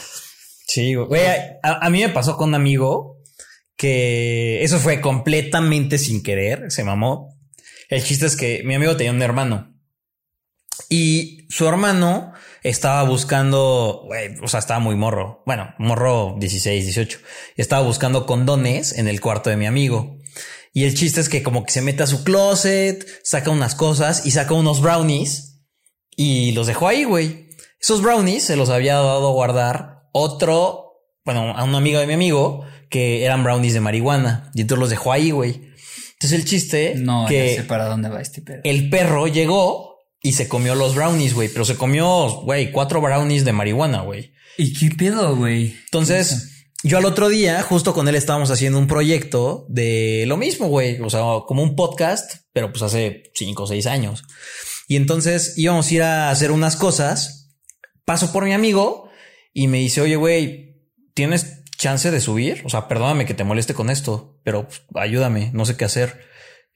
Sí, 0.68 0.96
güey. 0.96 1.08
Güey, 1.08 1.25
a, 1.62 1.86
a 1.86 1.90
mí 1.90 2.02
me 2.02 2.10
pasó 2.10 2.38
con 2.38 2.50
un 2.50 2.56
amigo 2.56 3.22
que 3.78 4.64
eso 4.64 4.80
fue 4.80 5.00
completamente 5.00 5.98
sin 5.98 6.24
querer, 6.24 6.72
se 6.72 6.84
mamó. 6.84 7.38
El 7.90 8.04
chiste 8.04 8.25
es 8.25 8.36
que 8.36 8.64
mi 8.66 8.74
amigo 8.74 8.96
tenía 8.98 9.12
un 9.12 9.22
hermano 9.22 9.75
y 10.89 11.48
su 11.50 11.68
hermano 11.68 12.34
estaba 12.63 13.04
buscando, 13.04 14.08
o 14.42 14.48
sea, 14.48 14.60
estaba 14.60 14.80
muy 14.80 14.96
morro. 14.96 15.44
Bueno, 15.46 15.74
morro 15.77 16.36
16, 16.39 16.84
18. 16.86 17.20
Estaba 17.58 17.86
buscando 17.86 18.25
condones 18.25 18.98
en 18.98 19.08
el 19.08 19.22
cuarto 19.22 19.50
de 19.50 19.58
mi 19.58 19.65
amigo. 19.68 20.18
Y 20.74 20.84
el 20.84 20.96
chiste 20.96 21.22
es 21.22 21.30
que 21.30 21.44
como 21.44 21.63
que 21.63 21.72
se 21.72 21.82
mete 21.82 22.04
a 22.04 22.08
su 22.08 22.24
closet, 22.24 23.08
saca 23.24 23.50
unas 23.50 23.75
cosas 23.75 24.25
y 24.25 24.32
saca 24.32 24.54
unos 24.54 24.82
brownies 24.82 25.62
y 26.18 26.51
los 26.51 26.68
dejó 26.68 26.88
ahí, 26.88 27.04
güey. 27.06 27.50
Esos 27.80 28.01
brownies 28.01 28.44
se 28.44 28.56
los 28.56 28.70
había 28.70 28.96
dado 28.96 29.30
a 29.30 29.32
guardar 29.32 30.01
otro, 30.12 31.04
bueno, 31.24 31.51
a 31.56 31.63
un 31.63 31.75
amigo 31.75 32.00
de 32.00 32.08
mi 32.08 32.13
amigo 32.13 32.65
que 32.89 33.24
eran 33.24 33.44
brownies 33.44 33.74
de 33.74 33.80
marihuana 33.80 34.51
y 34.54 34.62
entonces 34.62 34.80
los 34.82 34.89
dejó 34.89 35.12
ahí, 35.13 35.32
güey. 35.32 35.72
Entonces 36.13 36.39
el 36.39 36.46
chiste 36.46 36.96
No, 36.98 37.25
que 37.27 37.51
ya 37.56 37.62
sé 37.62 37.68
para 37.68 37.86
dónde 37.86 38.10
va 38.10 38.22
este 38.22 38.42
pedo. 38.42 38.62
el 38.63 38.89
perro 38.89 39.27
llegó 39.27 39.95
y 40.25 40.32
se 40.32 40.48
comió 40.48 40.74
los 40.74 40.96
brownies, 40.96 41.36
güey, 41.36 41.50
pero 41.50 41.65
se 41.65 41.77
comió, 41.77 42.41
güey, 42.41 42.72
cuatro 42.72 43.00
brownies 43.00 43.46
de 43.46 43.53
marihuana, 43.53 44.01
güey. 44.01 44.34
¿Y 44.58 44.74
qué 44.74 44.89
pedo, 44.96 45.36
güey? 45.36 45.77
Entonces, 45.86 46.65
yo 46.82 46.98
al 46.98 47.05
otro 47.05 47.29
día, 47.29 47.62
justo 47.62 47.94
con 47.94 48.08
él 48.08 48.15
estábamos 48.15 48.50
haciendo 48.50 48.79
un 48.79 48.88
proyecto 48.88 49.67
de 49.70 50.24
lo 50.25 50.36
mismo, 50.36 50.65
güey. 50.65 51.00
O 51.00 51.12
sea, 51.12 51.22
como 51.46 51.62
un 51.62 51.75
podcast, 51.75 52.41
pero 52.53 52.72
pues 52.72 52.82
hace 52.82 53.32
cinco 53.36 53.65
o 53.65 53.67
seis 53.67 53.86
años. 53.86 54.24
Y 54.88 54.96
entonces 54.96 55.60
íbamos 55.60 55.91
a 55.91 55.94
ir 55.94 56.01
a 56.01 56.32
hacer 56.32 56.50
unas 56.50 56.75
cosas. 56.75 57.53
Paso 58.03 58.32
por 58.32 58.46
mi 58.46 58.53
amigo 58.53 59.08
y 59.53 59.67
me 59.67 59.77
dice, 59.77 60.01
oye, 60.01 60.15
güey, 60.15 60.82
¿tienes 61.13 61.63
chance 61.77 62.10
de 62.10 62.20
subir? 62.20 62.63
O 62.65 62.70
sea, 62.70 62.88
perdóname 62.88 63.27
que 63.27 63.36
te 63.36 63.44
moleste 63.44 63.75
con 63.75 63.91
esto, 63.91 64.39
pero 64.44 64.67
pues, 64.70 64.82
ayúdame, 64.96 65.51
no 65.53 65.65
sé 65.65 65.77
qué 65.77 65.86
hacer. 65.86 66.25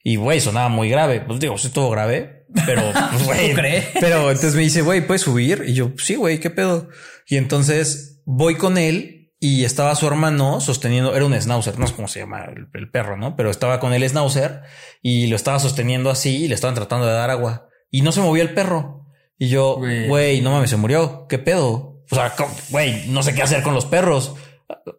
Y 0.04 0.14
güey, 0.14 0.40
sonaba 0.40 0.68
muy 0.68 0.88
grave. 0.88 1.20
Pues 1.20 1.40
digo, 1.40 1.58
sí 1.58 1.66
estuvo 1.66 1.90
grave, 1.90 2.39
pero 2.66 2.82
pues, 3.12 3.24
güey. 3.24 3.54
Pero 4.00 4.30
entonces 4.30 4.54
me 4.54 4.62
dice, 4.62 4.82
güey, 4.82 5.06
¿puedes 5.06 5.22
subir? 5.22 5.64
Y 5.66 5.74
yo, 5.74 5.92
sí, 5.98 6.14
güey, 6.16 6.40
¿qué 6.40 6.50
pedo? 6.50 6.88
Y 7.26 7.36
entonces 7.36 8.20
voy 8.24 8.56
con 8.56 8.78
él 8.78 9.32
y 9.38 9.64
estaba 9.64 9.94
su 9.94 10.06
hermano 10.06 10.60
sosteniendo, 10.60 11.16
era 11.16 11.24
un 11.24 11.34
schnauzer, 11.40 11.78
no 11.78 11.86
sé 11.86 11.94
cómo 11.94 12.08
se 12.08 12.20
llama 12.20 12.44
el, 12.44 12.68
el 12.74 12.90
perro, 12.90 13.16
¿no? 13.16 13.36
Pero 13.36 13.50
estaba 13.50 13.80
con 13.80 13.92
el 13.94 14.06
schnauzer 14.08 14.62
y 15.02 15.28
lo 15.28 15.36
estaba 15.36 15.58
sosteniendo 15.58 16.10
así 16.10 16.44
y 16.44 16.48
le 16.48 16.54
estaban 16.54 16.74
tratando 16.74 17.06
de 17.06 17.12
dar 17.12 17.30
agua 17.30 17.68
y 17.90 18.02
no 18.02 18.12
se 18.12 18.20
movía 18.20 18.42
el 18.42 18.52
perro. 18.54 19.06
Y 19.38 19.48
yo, 19.48 19.76
Güey. 19.76 20.42
no 20.42 20.50
mames, 20.50 20.68
se 20.68 20.76
murió. 20.76 21.26
¿Qué 21.26 21.38
pedo? 21.38 22.02
O 22.10 22.14
sea, 22.14 22.34
güey, 22.68 23.08
no 23.08 23.22
sé 23.22 23.34
qué 23.34 23.42
hacer 23.42 23.62
con 23.62 23.72
los 23.72 23.86
perros. 23.86 24.34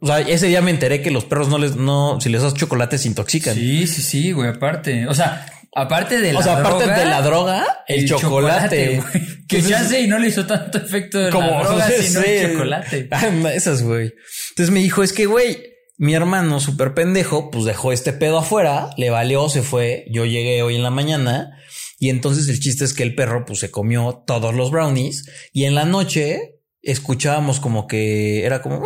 O 0.02 0.08
sea, 0.08 0.20
ese 0.22 0.48
día 0.48 0.62
me 0.62 0.72
enteré 0.72 1.02
que 1.02 1.12
los 1.12 1.26
perros 1.26 1.48
no 1.48 1.60
les, 1.60 1.76
no, 1.76 2.20
si 2.20 2.30
les 2.30 2.42
das 2.42 2.56
chocolate 2.56 2.98
se 2.98 3.08
intoxican. 3.08 3.54
Sí, 3.54 3.86
sí, 3.86 4.02
sí, 4.02 4.32
güey, 4.32 4.50
aparte. 4.50 5.08
O 5.08 5.14
sea, 5.14 5.46
aparte 5.74 6.20
de 6.20 6.34
la 6.34 6.40
o 6.40 6.44
sea, 6.44 6.58
aparte 6.58 6.86
droga, 6.86 7.00
de 7.00 7.06
la 7.06 7.22
droga, 7.22 7.84
el, 7.88 8.08
chocolate. 8.08 8.98
güey. 9.00 9.42
Que 9.48 9.62
chance 9.62 10.00
y 10.00 10.08
no 10.08 10.18
le 10.18 10.30
hizo 10.30 10.46
tanto 10.46 10.78
efecto 10.78 11.20
de 11.20 11.30
la 11.30 11.62
droga, 11.62 11.90
sino 12.02 12.22
el 12.22 12.54
chocolate. 12.54 13.10
Ah, 13.12 13.30
Esas, 13.54 13.84
güey. 13.84 14.14
Entonces 14.52 14.72
me 14.72 14.80
dijo, 14.80 15.04
es 15.04 15.12
que, 15.12 15.26
güey, 15.26 15.62
mi 15.98 16.14
hermano 16.14 16.62
súper 16.62 16.94
pendejo, 16.94 17.52
pues 17.52 17.66
dejó 17.66 17.92
este 17.92 18.14
pedo 18.14 18.40
afuera, 18.40 18.92
le 18.98 19.10
valió, 19.10 19.50
se 19.50 19.62
fue. 19.62 20.06
Yo 20.10 20.26
llegué 20.26 20.64
hoy 20.64 20.78
en 20.78 20.84
la 20.84 20.90
mañana 20.90 21.52
y 22.00 22.10
entonces 22.10 22.48
el 22.48 22.60
chiste 22.60 22.86
es 22.86 22.94
que 22.94 23.04
el 23.04 23.14
perro, 23.14 23.46
pues 23.46 23.60
se 23.60 23.70
comió 23.70 24.24
todos 24.26 24.56
los 24.56 24.72
brownies 24.72 25.26
y 25.54 25.66
en 25.66 25.76
la 25.76 25.86
noche 25.86 26.62
escuchábamos 26.82 27.60
como 27.60 27.88
que 27.88 28.46
era 28.46 28.62
como, 28.62 28.82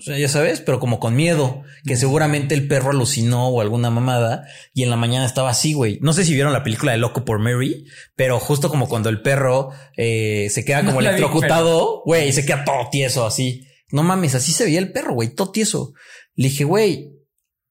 o 0.00 0.02
sea, 0.02 0.18
ya 0.18 0.28
sabes, 0.28 0.60
pero 0.60 0.80
como 0.80 0.98
con 0.98 1.14
miedo, 1.14 1.62
que 1.84 1.94
seguramente 1.96 2.54
el 2.54 2.66
perro 2.66 2.90
alucinó 2.90 3.48
o 3.48 3.60
alguna 3.60 3.90
mamada 3.90 4.46
y 4.74 4.82
en 4.82 4.90
la 4.90 4.96
mañana 4.96 5.26
estaba 5.26 5.50
así, 5.50 5.74
güey. 5.74 5.98
No 6.00 6.12
sé 6.14 6.24
si 6.24 6.32
vieron 6.34 6.52
la 6.52 6.62
película 6.64 6.92
de 6.92 6.98
Loco 6.98 7.24
por 7.24 7.38
Mary, 7.38 7.84
pero 8.16 8.40
justo 8.40 8.70
como 8.70 8.88
cuando 8.88 9.10
el 9.10 9.20
perro 9.22 9.70
eh, 9.96 10.48
se 10.50 10.64
queda 10.64 10.80
como 10.84 10.92
No 10.94 11.00
electrocutado, 11.00 12.02
güey, 12.06 12.28
y 12.28 12.32
se 12.32 12.44
queda 12.46 12.64
todo 12.64 12.88
tieso 12.90 13.26
así. 13.26 13.66
No 13.92 14.02
mames, 14.02 14.34
así 14.34 14.52
se 14.52 14.64
veía 14.64 14.78
el 14.78 14.90
perro, 14.92 15.14
güey, 15.14 15.34
todo 15.34 15.50
tieso. 15.52 15.92
Le 16.34 16.48
dije, 16.48 16.64
güey, 16.64 17.10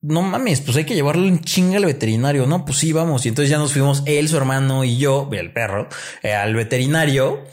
no 0.02 0.22
mames, 0.22 0.62
pues 0.62 0.78
hay 0.78 0.86
que 0.86 0.96
llevarlo 0.96 1.28
en 1.28 1.42
chinga 1.42 1.78
al 1.78 1.86
veterinario. 1.86 2.46
No, 2.46 2.64
pues 2.64 2.78
sí, 2.78 2.94
vamos. 2.94 3.26
Y 3.26 3.30
entonces 3.30 3.50
ya 3.50 3.58
nos 3.58 3.74
fuimos 3.74 4.04
él, 4.06 4.30
su 4.30 4.38
hermano 4.38 4.84
y 4.86 4.98
yo, 4.98 5.30
el 5.34 5.52
perro, 5.52 5.90
eh, 6.24 6.34
al 6.34 6.54
veterinario. 6.56 7.44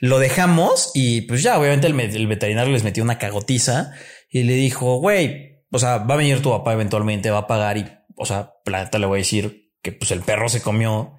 Lo 0.00 0.18
dejamos 0.18 0.90
y 0.94 1.22
pues 1.22 1.42
ya, 1.42 1.58
obviamente 1.58 1.86
el, 1.86 1.94
me- 1.94 2.04
el 2.04 2.26
veterinario 2.26 2.72
les 2.72 2.84
metió 2.84 3.02
una 3.02 3.18
cagotiza 3.18 3.92
y 4.28 4.42
le 4.42 4.54
dijo, 4.54 4.96
güey, 4.98 5.62
o 5.70 5.78
sea, 5.78 5.98
va 5.98 6.14
a 6.14 6.18
venir 6.18 6.42
tu 6.42 6.50
papá 6.50 6.72
eventualmente, 6.72 7.30
va 7.30 7.38
a 7.38 7.46
pagar 7.46 7.76
y, 7.78 7.86
o 8.16 8.26
sea, 8.26 8.52
la 8.64 8.84
neta 8.84 8.98
le 8.98 9.06
voy 9.06 9.18
a 9.18 9.22
decir 9.22 9.72
que 9.82 9.92
pues 9.92 10.10
el 10.10 10.20
perro 10.20 10.48
se 10.48 10.62
comió 10.62 11.14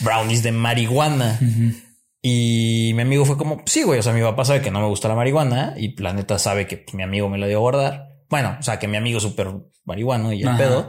brownies 0.00 0.42
de 0.42 0.52
marihuana. 0.52 1.38
Y 2.22 2.92
mi 2.94 3.02
amigo 3.02 3.24
fue 3.24 3.36
como, 3.36 3.62
sí, 3.66 3.82
güey, 3.82 4.00
o 4.00 4.02
sea, 4.02 4.12
mi 4.12 4.22
papá 4.22 4.44
sabe 4.44 4.60
que 4.60 4.70
no 4.70 4.80
me 4.80 4.86
gusta 4.86 5.08
la 5.08 5.14
marihuana 5.14 5.74
y 5.76 6.00
la 6.00 6.12
neta 6.12 6.38
sabe 6.38 6.66
que 6.66 6.76
pues, 6.76 6.94
mi 6.94 7.02
amigo 7.02 7.28
me 7.28 7.38
lo 7.38 7.46
dio 7.46 7.58
a 7.58 7.60
guardar. 7.60 8.08
Bueno, 8.28 8.56
o 8.58 8.62
sea, 8.62 8.78
que 8.78 8.88
mi 8.88 8.96
amigo 8.96 9.18
es 9.18 9.22
súper 9.22 9.48
marihuano 9.84 10.32
y 10.32 10.42
el 10.42 10.48
Ajá. 10.48 10.58
pedo. 10.58 10.88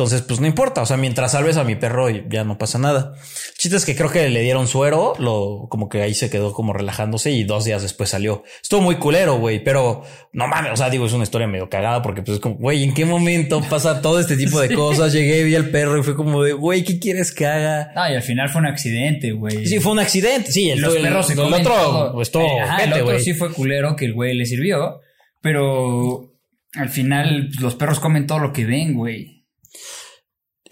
Entonces, 0.00 0.22
pues 0.22 0.40
no 0.40 0.46
importa. 0.46 0.80
O 0.80 0.86
sea, 0.86 0.96
mientras 0.96 1.32
salves 1.32 1.58
a 1.58 1.64
mi 1.64 1.76
perro, 1.76 2.08
ya 2.08 2.42
no 2.42 2.56
pasa 2.56 2.78
nada. 2.78 3.12
El 3.16 3.54
Chiste 3.58 3.76
es 3.76 3.84
que 3.84 3.94
creo 3.94 4.08
que 4.10 4.30
le 4.30 4.40
dieron 4.40 4.66
suero, 4.66 5.12
lo 5.18 5.66
como 5.68 5.90
que 5.90 6.00
ahí 6.00 6.14
se 6.14 6.30
quedó 6.30 6.54
como 6.54 6.72
relajándose 6.72 7.30
y 7.32 7.44
dos 7.44 7.66
días 7.66 7.82
después 7.82 8.08
salió. 8.08 8.42
Estuvo 8.62 8.80
muy 8.80 8.94
culero, 8.96 9.36
güey, 9.38 9.62
pero 9.62 10.02
no 10.32 10.48
mames. 10.48 10.72
O 10.72 10.76
sea, 10.76 10.88
digo, 10.88 11.04
es 11.04 11.12
una 11.12 11.24
historia 11.24 11.46
medio 11.46 11.68
cagada 11.68 12.00
porque, 12.00 12.22
pues, 12.22 12.36
es 12.36 12.40
como, 12.40 12.54
güey, 12.54 12.82
¿en 12.82 12.94
qué 12.94 13.04
momento 13.04 13.60
pasa 13.68 14.00
todo 14.00 14.18
este 14.20 14.38
tipo 14.38 14.58
de 14.58 14.74
cosas? 14.74 15.12
Llegué, 15.12 15.44
vi 15.44 15.54
al 15.54 15.68
perro 15.68 15.98
y 15.98 16.02
fue 16.02 16.16
como 16.16 16.42
de, 16.42 16.54
güey, 16.54 16.82
¿qué 16.82 16.98
quieres 16.98 17.30
que 17.30 17.44
haga? 17.46 17.92
Ah, 17.94 18.10
y 18.10 18.14
al 18.16 18.22
final 18.22 18.48
fue 18.48 18.62
un 18.62 18.68
accidente, 18.68 19.32
güey. 19.32 19.66
Sí, 19.66 19.80
fue 19.80 19.92
un 19.92 19.98
accidente. 19.98 20.50
Sí, 20.50 20.70
el, 20.70 20.80
los 20.80 20.96
el- 20.96 21.02
perros 21.02 21.26
se 21.26 21.34
el 21.34 21.40
otro, 21.40 21.62
todo. 21.74 22.12
pues 22.14 22.30
todo, 22.30 22.44
Eh, 22.44 22.84
el 22.84 22.92
otro 22.94 23.18
sí 23.18 23.34
fue 23.34 23.52
culero 23.52 23.96
que 23.96 24.06
el 24.06 24.14
güey 24.14 24.34
le 24.34 24.46
sirvió, 24.46 25.00
pero 25.42 26.32
al 26.74 26.88
final 26.88 27.48
pues, 27.48 27.60
los 27.60 27.74
perros 27.74 28.00
comen 28.00 28.26
todo 28.26 28.38
lo 28.38 28.52
que 28.52 28.64
ven, 28.64 28.94
güey. 28.94 29.39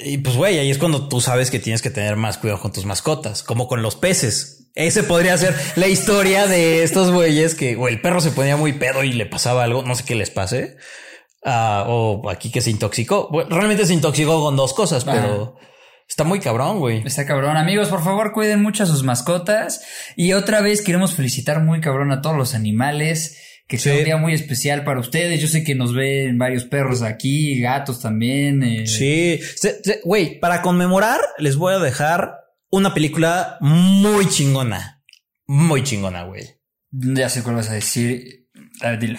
Y 0.01 0.19
pues, 0.19 0.37
güey, 0.37 0.59
ahí 0.59 0.71
es 0.71 0.79
cuando 0.79 1.09
tú 1.09 1.21
sabes 1.21 1.51
que 1.51 1.59
tienes 1.59 1.83
que 1.83 1.91
tener 1.91 2.15
más 2.15 2.39
cuidado 2.39 2.61
con 2.61 2.73
tus 2.73 2.87
mascotas, 2.87 3.43
como 3.43 3.67
con 3.67 3.83
los 3.83 3.97
peces. 3.97 4.71
Ese 4.77 5.03
podría 5.03 5.37
ser 5.37 5.57
la 5.75 5.89
historia 5.89 6.47
de 6.47 6.85
estos 6.85 7.11
güeyes 7.11 7.57
que, 7.57 7.75
güey, 7.75 7.95
el 7.95 8.01
perro 8.01 8.21
se 8.21 8.31
ponía 8.31 8.57
muy 8.57 8.75
pedo 8.75 9.03
y 9.03 9.13
le 9.13 9.27
pasaba 9.27 9.65
algo, 9.65 9.83
no 9.83 9.97
sé 9.97 10.05
qué 10.05 10.15
les 10.15 10.31
pase. 10.31 10.77
Ah, 11.45 11.85
o 11.89 12.31
aquí 12.31 12.53
que 12.53 12.61
se 12.61 12.71
intoxicó. 12.71 13.29
Bueno, 13.33 13.57
realmente 13.57 13.87
se 13.87 13.93
intoxicó 13.93 14.41
con 14.41 14.55
dos 14.55 14.73
cosas, 14.73 15.05
pero 15.05 15.57
está 16.09 16.23
muy 16.23 16.39
cabrón, 16.39 16.79
güey. 16.79 17.03
Está 17.05 17.27
cabrón. 17.27 17.57
Amigos, 17.57 17.89
por 17.89 18.05
favor, 18.05 18.33
cuiden 18.33 18.63
mucho 18.63 18.85
a 18.85 18.87
sus 18.87 19.03
mascotas. 19.03 19.83
Y 20.15 20.33
otra 20.33 20.61
vez 20.61 20.81
queremos 20.81 21.15
felicitar 21.15 21.61
muy 21.61 21.81
cabrón 21.81 22.13
a 22.13 22.23
todos 22.23 22.37
los 22.37 22.55
animales. 22.55 23.48
Que 23.69 23.79
sea 23.79 23.93
Sí. 23.93 23.99
un 24.01 24.05
día 24.07 24.17
muy 24.17 24.33
especial 24.35 24.83
para 24.83 24.99
ustedes. 24.99 25.41
Yo 25.41 25.47
sé 25.47 25.63
que 25.63 25.75
nos 25.75 25.95
ven 25.95 26.39
varios 26.39 26.65
perros 26.65 27.03
aquí, 27.03 27.61
gatos 27.61 28.01
también. 28.01 28.63
eh, 28.63 28.87
Sí, 28.87 29.39
güey, 30.05 30.41
para 30.41 30.63
conmemorar 30.63 31.21
les 31.39 31.55
voy 31.57 31.75
a 31.75 31.79
dejar 31.79 32.35
una 32.71 32.95
película 32.95 33.59
muy 33.61 34.27
chingona. 34.29 35.05
Muy 35.47 35.83
chingona, 35.85 36.25
güey. 36.25 36.45
Ya 36.91 37.29
sé 37.29 37.43
cuál 37.43 37.57
vas 37.57 37.69
a 37.71 37.75
decir. 37.75 38.49
A 38.81 38.91
ver, 38.91 38.99
dile. 38.99 39.19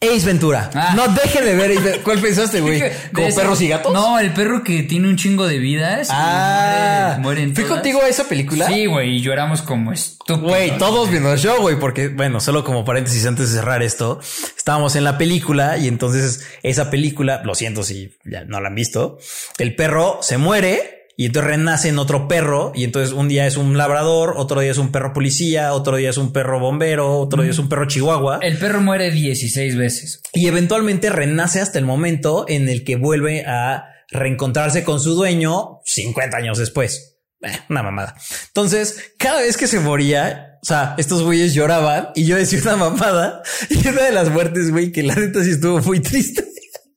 Ace 0.00 0.26
Ventura. 0.26 0.70
Ah. 0.74 0.92
No 0.94 1.08
dejen 1.08 1.44
de 1.44 1.54
ver 1.54 1.70
Ace 1.70 1.80
Ventura. 1.80 2.04
¿Cuál 2.04 2.20
pensaste, 2.20 2.60
güey? 2.60 2.82
¿Como 3.14 3.34
perros 3.34 3.60
y 3.62 3.68
gatos? 3.68 3.92
No, 3.92 4.18
el 4.18 4.32
perro 4.32 4.62
que 4.62 4.82
tiene 4.82 5.08
un 5.08 5.16
chingo 5.16 5.46
de 5.46 5.58
vidas. 5.58 6.08
Ah, 6.10 7.14
muere- 7.18 7.22
mueren 7.22 7.54
¿fui 7.54 7.64
todas. 7.64 7.78
contigo 7.78 8.02
a 8.02 8.08
esa 8.08 8.24
película? 8.24 8.66
Sí, 8.66 8.86
güey, 8.86 9.16
y 9.16 9.20
lloramos 9.22 9.62
como 9.62 9.92
estúpidos. 9.92 10.40
Güey, 10.42 10.76
todos 10.78 11.10
viendo 11.10 11.32
el 11.32 11.38
show, 11.38 11.60
güey, 11.60 11.78
porque, 11.78 12.08
bueno, 12.08 12.40
solo 12.40 12.62
como 12.64 12.84
paréntesis 12.84 13.24
antes 13.26 13.50
de 13.52 13.58
cerrar 13.58 13.82
esto, 13.82 14.20
estábamos 14.56 14.96
en 14.96 15.04
la 15.04 15.16
película 15.18 15.78
y 15.78 15.88
entonces 15.88 16.46
esa 16.62 16.90
película, 16.90 17.42
lo 17.44 17.54
siento 17.54 17.82
si 17.82 18.16
ya 18.24 18.44
no 18.44 18.60
la 18.60 18.68
han 18.68 18.74
visto, 18.74 19.18
el 19.58 19.74
perro 19.76 20.18
se 20.20 20.36
muere 20.38 20.95
y 21.16 21.26
entonces 21.26 21.50
renace 21.50 21.88
en 21.88 21.98
otro 21.98 22.28
perro 22.28 22.72
y 22.74 22.84
entonces 22.84 23.12
un 23.14 23.28
día 23.28 23.46
es 23.46 23.56
un 23.56 23.78
labrador, 23.78 24.34
otro 24.36 24.60
día 24.60 24.70
es 24.70 24.78
un 24.78 24.92
perro 24.92 25.12
policía, 25.12 25.72
otro 25.72 25.96
día 25.96 26.10
es 26.10 26.18
un 26.18 26.32
perro 26.32 26.60
bombero, 26.60 27.18
otro 27.18 27.42
día 27.42 27.52
es 27.52 27.58
un 27.58 27.68
perro 27.68 27.86
chihuahua 27.86 28.38
El 28.42 28.58
perro 28.58 28.80
muere 28.82 29.10
16 29.10 29.76
veces. 29.76 30.20
y 30.34 30.46
eventualmente 30.46 31.08
renace 31.10 31.60
hasta 31.60 31.78
el 31.78 31.86
momento 31.86 32.44
en 32.48 32.68
el 32.68 32.84
que 32.84 32.96
vuelve 32.96 33.44
a 33.46 33.86
reencontrarse 34.10 34.84
con 34.84 35.00
su 35.00 35.14
dueño 35.14 35.80
50 35.84 36.36
años 36.36 36.58
después. 36.58 37.14
Eh, 37.42 37.58
una 37.68 37.82
mamada. 37.82 38.14
Entonces, 38.48 39.12
cada 39.18 39.40
vez 39.40 39.56
que 39.56 39.66
se 39.66 39.80
moría, 39.80 40.58
o 40.62 40.66
sea, 40.66 40.94
estos 40.98 41.22
güeyes 41.22 41.54
lloraban 41.54 42.08
y 42.14 42.24
yo 42.24 42.36
decía 42.36 42.60
una 42.62 42.76
mamada 42.76 43.42
y 43.70 43.86
una 43.88 44.02
de 44.02 44.12
las 44.12 44.30
muertes, 44.30 44.70
güey, 44.70 44.92
que 44.92 45.02
la 45.02 45.14
neta 45.14 45.42
sí 45.44 45.50
estuvo 45.50 45.80
muy 45.80 46.00
triste. 46.00 46.44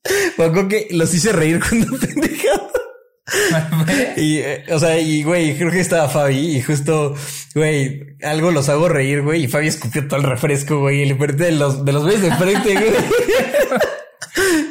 Me 0.38 0.68
que 0.68 0.88
los 0.92 1.12
hice 1.14 1.32
reír 1.32 1.60
con 1.60 1.82
una 1.82 1.98
pendejada. 2.06 2.70
Y, 4.16 4.38
eh, 4.38 4.64
o 4.70 4.78
sea, 4.78 4.98
y 4.98 5.22
güey, 5.22 5.56
creo 5.56 5.70
que 5.70 5.80
estaba 5.80 6.08
Fabi 6.08 6.56
y 6.56 6.62
justo, 6.62 7.14
güey, 7.54 8.02
algo 8.22 8.50
los 8.50 8.68
hago 8.68 8.88
reír, 8.88 9.22
güey, 9.22 9.44
y 9.44 9.48
Fabi 9.48 9.68
escupió 9.68 10.06
todo 10.06 10.20
el 10.20 10.26
refresco, 10.26 10.80
güey, 10.80 11.02
y 11.02 11.06
le 11.06 11.14
de 11.14 11.52
los, 11.52 11.84
de 11.84 11.92
los 11.92 12.02
güeyes 12.02 12.22
de 12.22 12.34
frente, 12.34 12.74
güey. 12.74 12.90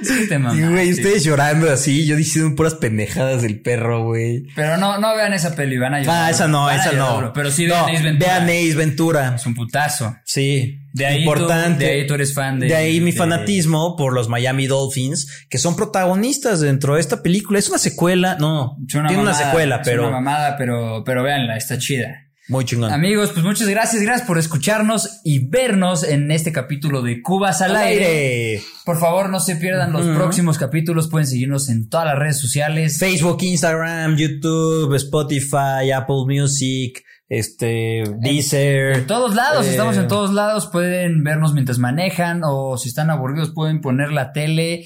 Sí, 0.01 0.27
te 0.27 0.35
Y 0.35 0.61
güey, 0.61 0.91
ustedes 0.91 1.23
llorando 1.23 1.71
así, 1.71 2.05
yo 2.05 2.15
diciendo 2.15 2.55
puras 2.55 2.75
pendejadas 2.75 3.41
del 3.41 3.59
perro, 3.61 4.03
güey. 4.03 4.43
Pero 4.55 4.77
no, 4.77 4.97
no 4.97 5.15
vean 5.15 5.33
esa 5.33 5.55
peli, 5.55 5.77
van 5.77 5.95
a 5.95 5.99
llorar. 5.99 6.23
Ah, 6.25 6.29
esa 6.29 6.47
no, 6.47 6.71
esa 6.71 6.93
llorar 6.93 7.23
no. 7.23 7.33
Pero 7.33 7.51
sí 7.51 7.67
No, 7.67 7.85
vean 7.85 7.95
Ace 7.95 8.03
Ventura. 8.03 8.27
Vean 8.27 8.43
Ace 8.49 8.75
Ventura. 8.75 9.35
Es 9.35 9.45
un 9.45 9.55
putazo. 9.55 10.15
Sí. 10.23 10.78
De 10.93 11.05
ahí 11.05 11.19
importante. 11.19 11.85
tú- 11.85 11.85
de 11.85 11.91
ahí 12.01 12.07
tú 12.07 12.13
eres 12.15 12.33
fan 12.33 12.59
de- 12.59 12.67
De 12.67 12.75
ahí 12.75 12.99
mi 13.01 13.11
de- 13.11 13.17
fanatismo 13.17 13.95
por 13.95 14.13
los 14.13 14.27
Miami 14.29 14.67
Dolphins, 14.67 15.45
que 15.49 15.57
son 15.57 15.75
protagonistas 15.75 16.61
dentro 16.61 16.95
de 16.95 17.01
esta 17.01 17.21
película. 17.21 17.59
Es 17.59 17.69
una 17.69 17.77
secuela, 17.77 18.37
no, 18.39 18.77
Es 18.87 18.95
una 18.95 19.07
tiene 19.07 19.21
una 19.23 19.33
secuela, 19.33 19.75
es 19.77 19.81
pero 19.85 20.03
una 20.03 20.11
mamada, 20.11 20.55
pero, 20.57 21.03
pero 21.05 21.23
véanla, 21.23 21.57
está 21.57 21.77
chida. 21.77 22.25
muy 22.47 22.65
chingón. 22.65 22.91
Amigos, 22.91 23.29
pues 23.31 23.45
muchas 23.45 23.67
gracias, 23.67 24.01
gracias 24.01 24.25
por 24.27 24.39
escucharnos 24.39 25.19
y 25.23 25.47
vernos 25.47 26.03
en 26.03 26.31
este 26.31 26.51
capítulo 26.51 27.03
de 27.03 27.21
Cubas 27.21 27.61
al, 27.61 27.75
Al 27.75 27.83
aire. 27.83 28.05
aire. 28.07 28.61
Por 28.85 28.99
favor, 28.99 29.29
no 29.29 29.39
se 29.39 29.55
pierdan 29.57 29.91
los 29.93 30.03
próximos 30.17 30.57
capítulos. 30.57 31.09
Pueden 31.09 31.27
seguirnos 31.27 31.69
en 31.69 31.87
todas 31.89 32.07
las 32.07 32.17
redes 32.17 32.39
sociales. 32.39 32.97
Facebook, 32.97 33.37
Instagram, 33.43 34.17
YouTube, 34.17 34.95
Spotify, 34.95 35.91
Apple 35.95 36.23
Music, 36.27 37.03
este, 37.29 38.03
Deezer. 38.19 38.97
En 38.97 39.07
todos 39.07 39.35
lados, 39.35 39.65
Eh, 39.67 39.69
estamos 39.69 39.95
en 39.97 40.07
todos 40.07 40.33
lados. 40.33 40.67
Pueden 40.67 41.23
vernos 41.23 41.53
mientras 41.53 41.77
manejan 41.77 42.41
o 42.43 42.77
si 42.77 42.89
están 42.89 43.09
aburridos 43.09 43.51
pueden 43.51 43.81
poner 43.81 44.11
la 44.11 44.33
tele, 44.33 44.85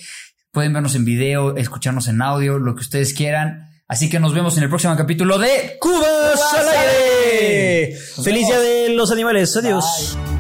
pueden 0.52 0.74
vernos 0.74 0.96
en 0.96 1.06
video, 1.06 1.56
escucharnos 1.56 2.08
en 2.08 2.22
audio, 2.22 2.60
lo 2.60 2.76
que 2.76 2.82
ustedes 2.82 3.14
quieran. 3.14 3.70
Así 3.88 4.10
que 4.10 4.20
nos 4.20 4.34
vemos 4.34 4.58
en 4.58 4.64
el 4.64 4.70
próximo 4.70 4.96
capítulo 4.96 5.38
de 5.38 5.78
Cubas 5.80 6.42
al 6.58 6.68
aire. 6.68 7.96
Feliz 8.24 8.48
día 8.48 8.60
de 8.60 8.90
los 8.90 9.12
animales. 9.12 9.56
Adiós. 9.58 10.18
Bye. 10.26 10.33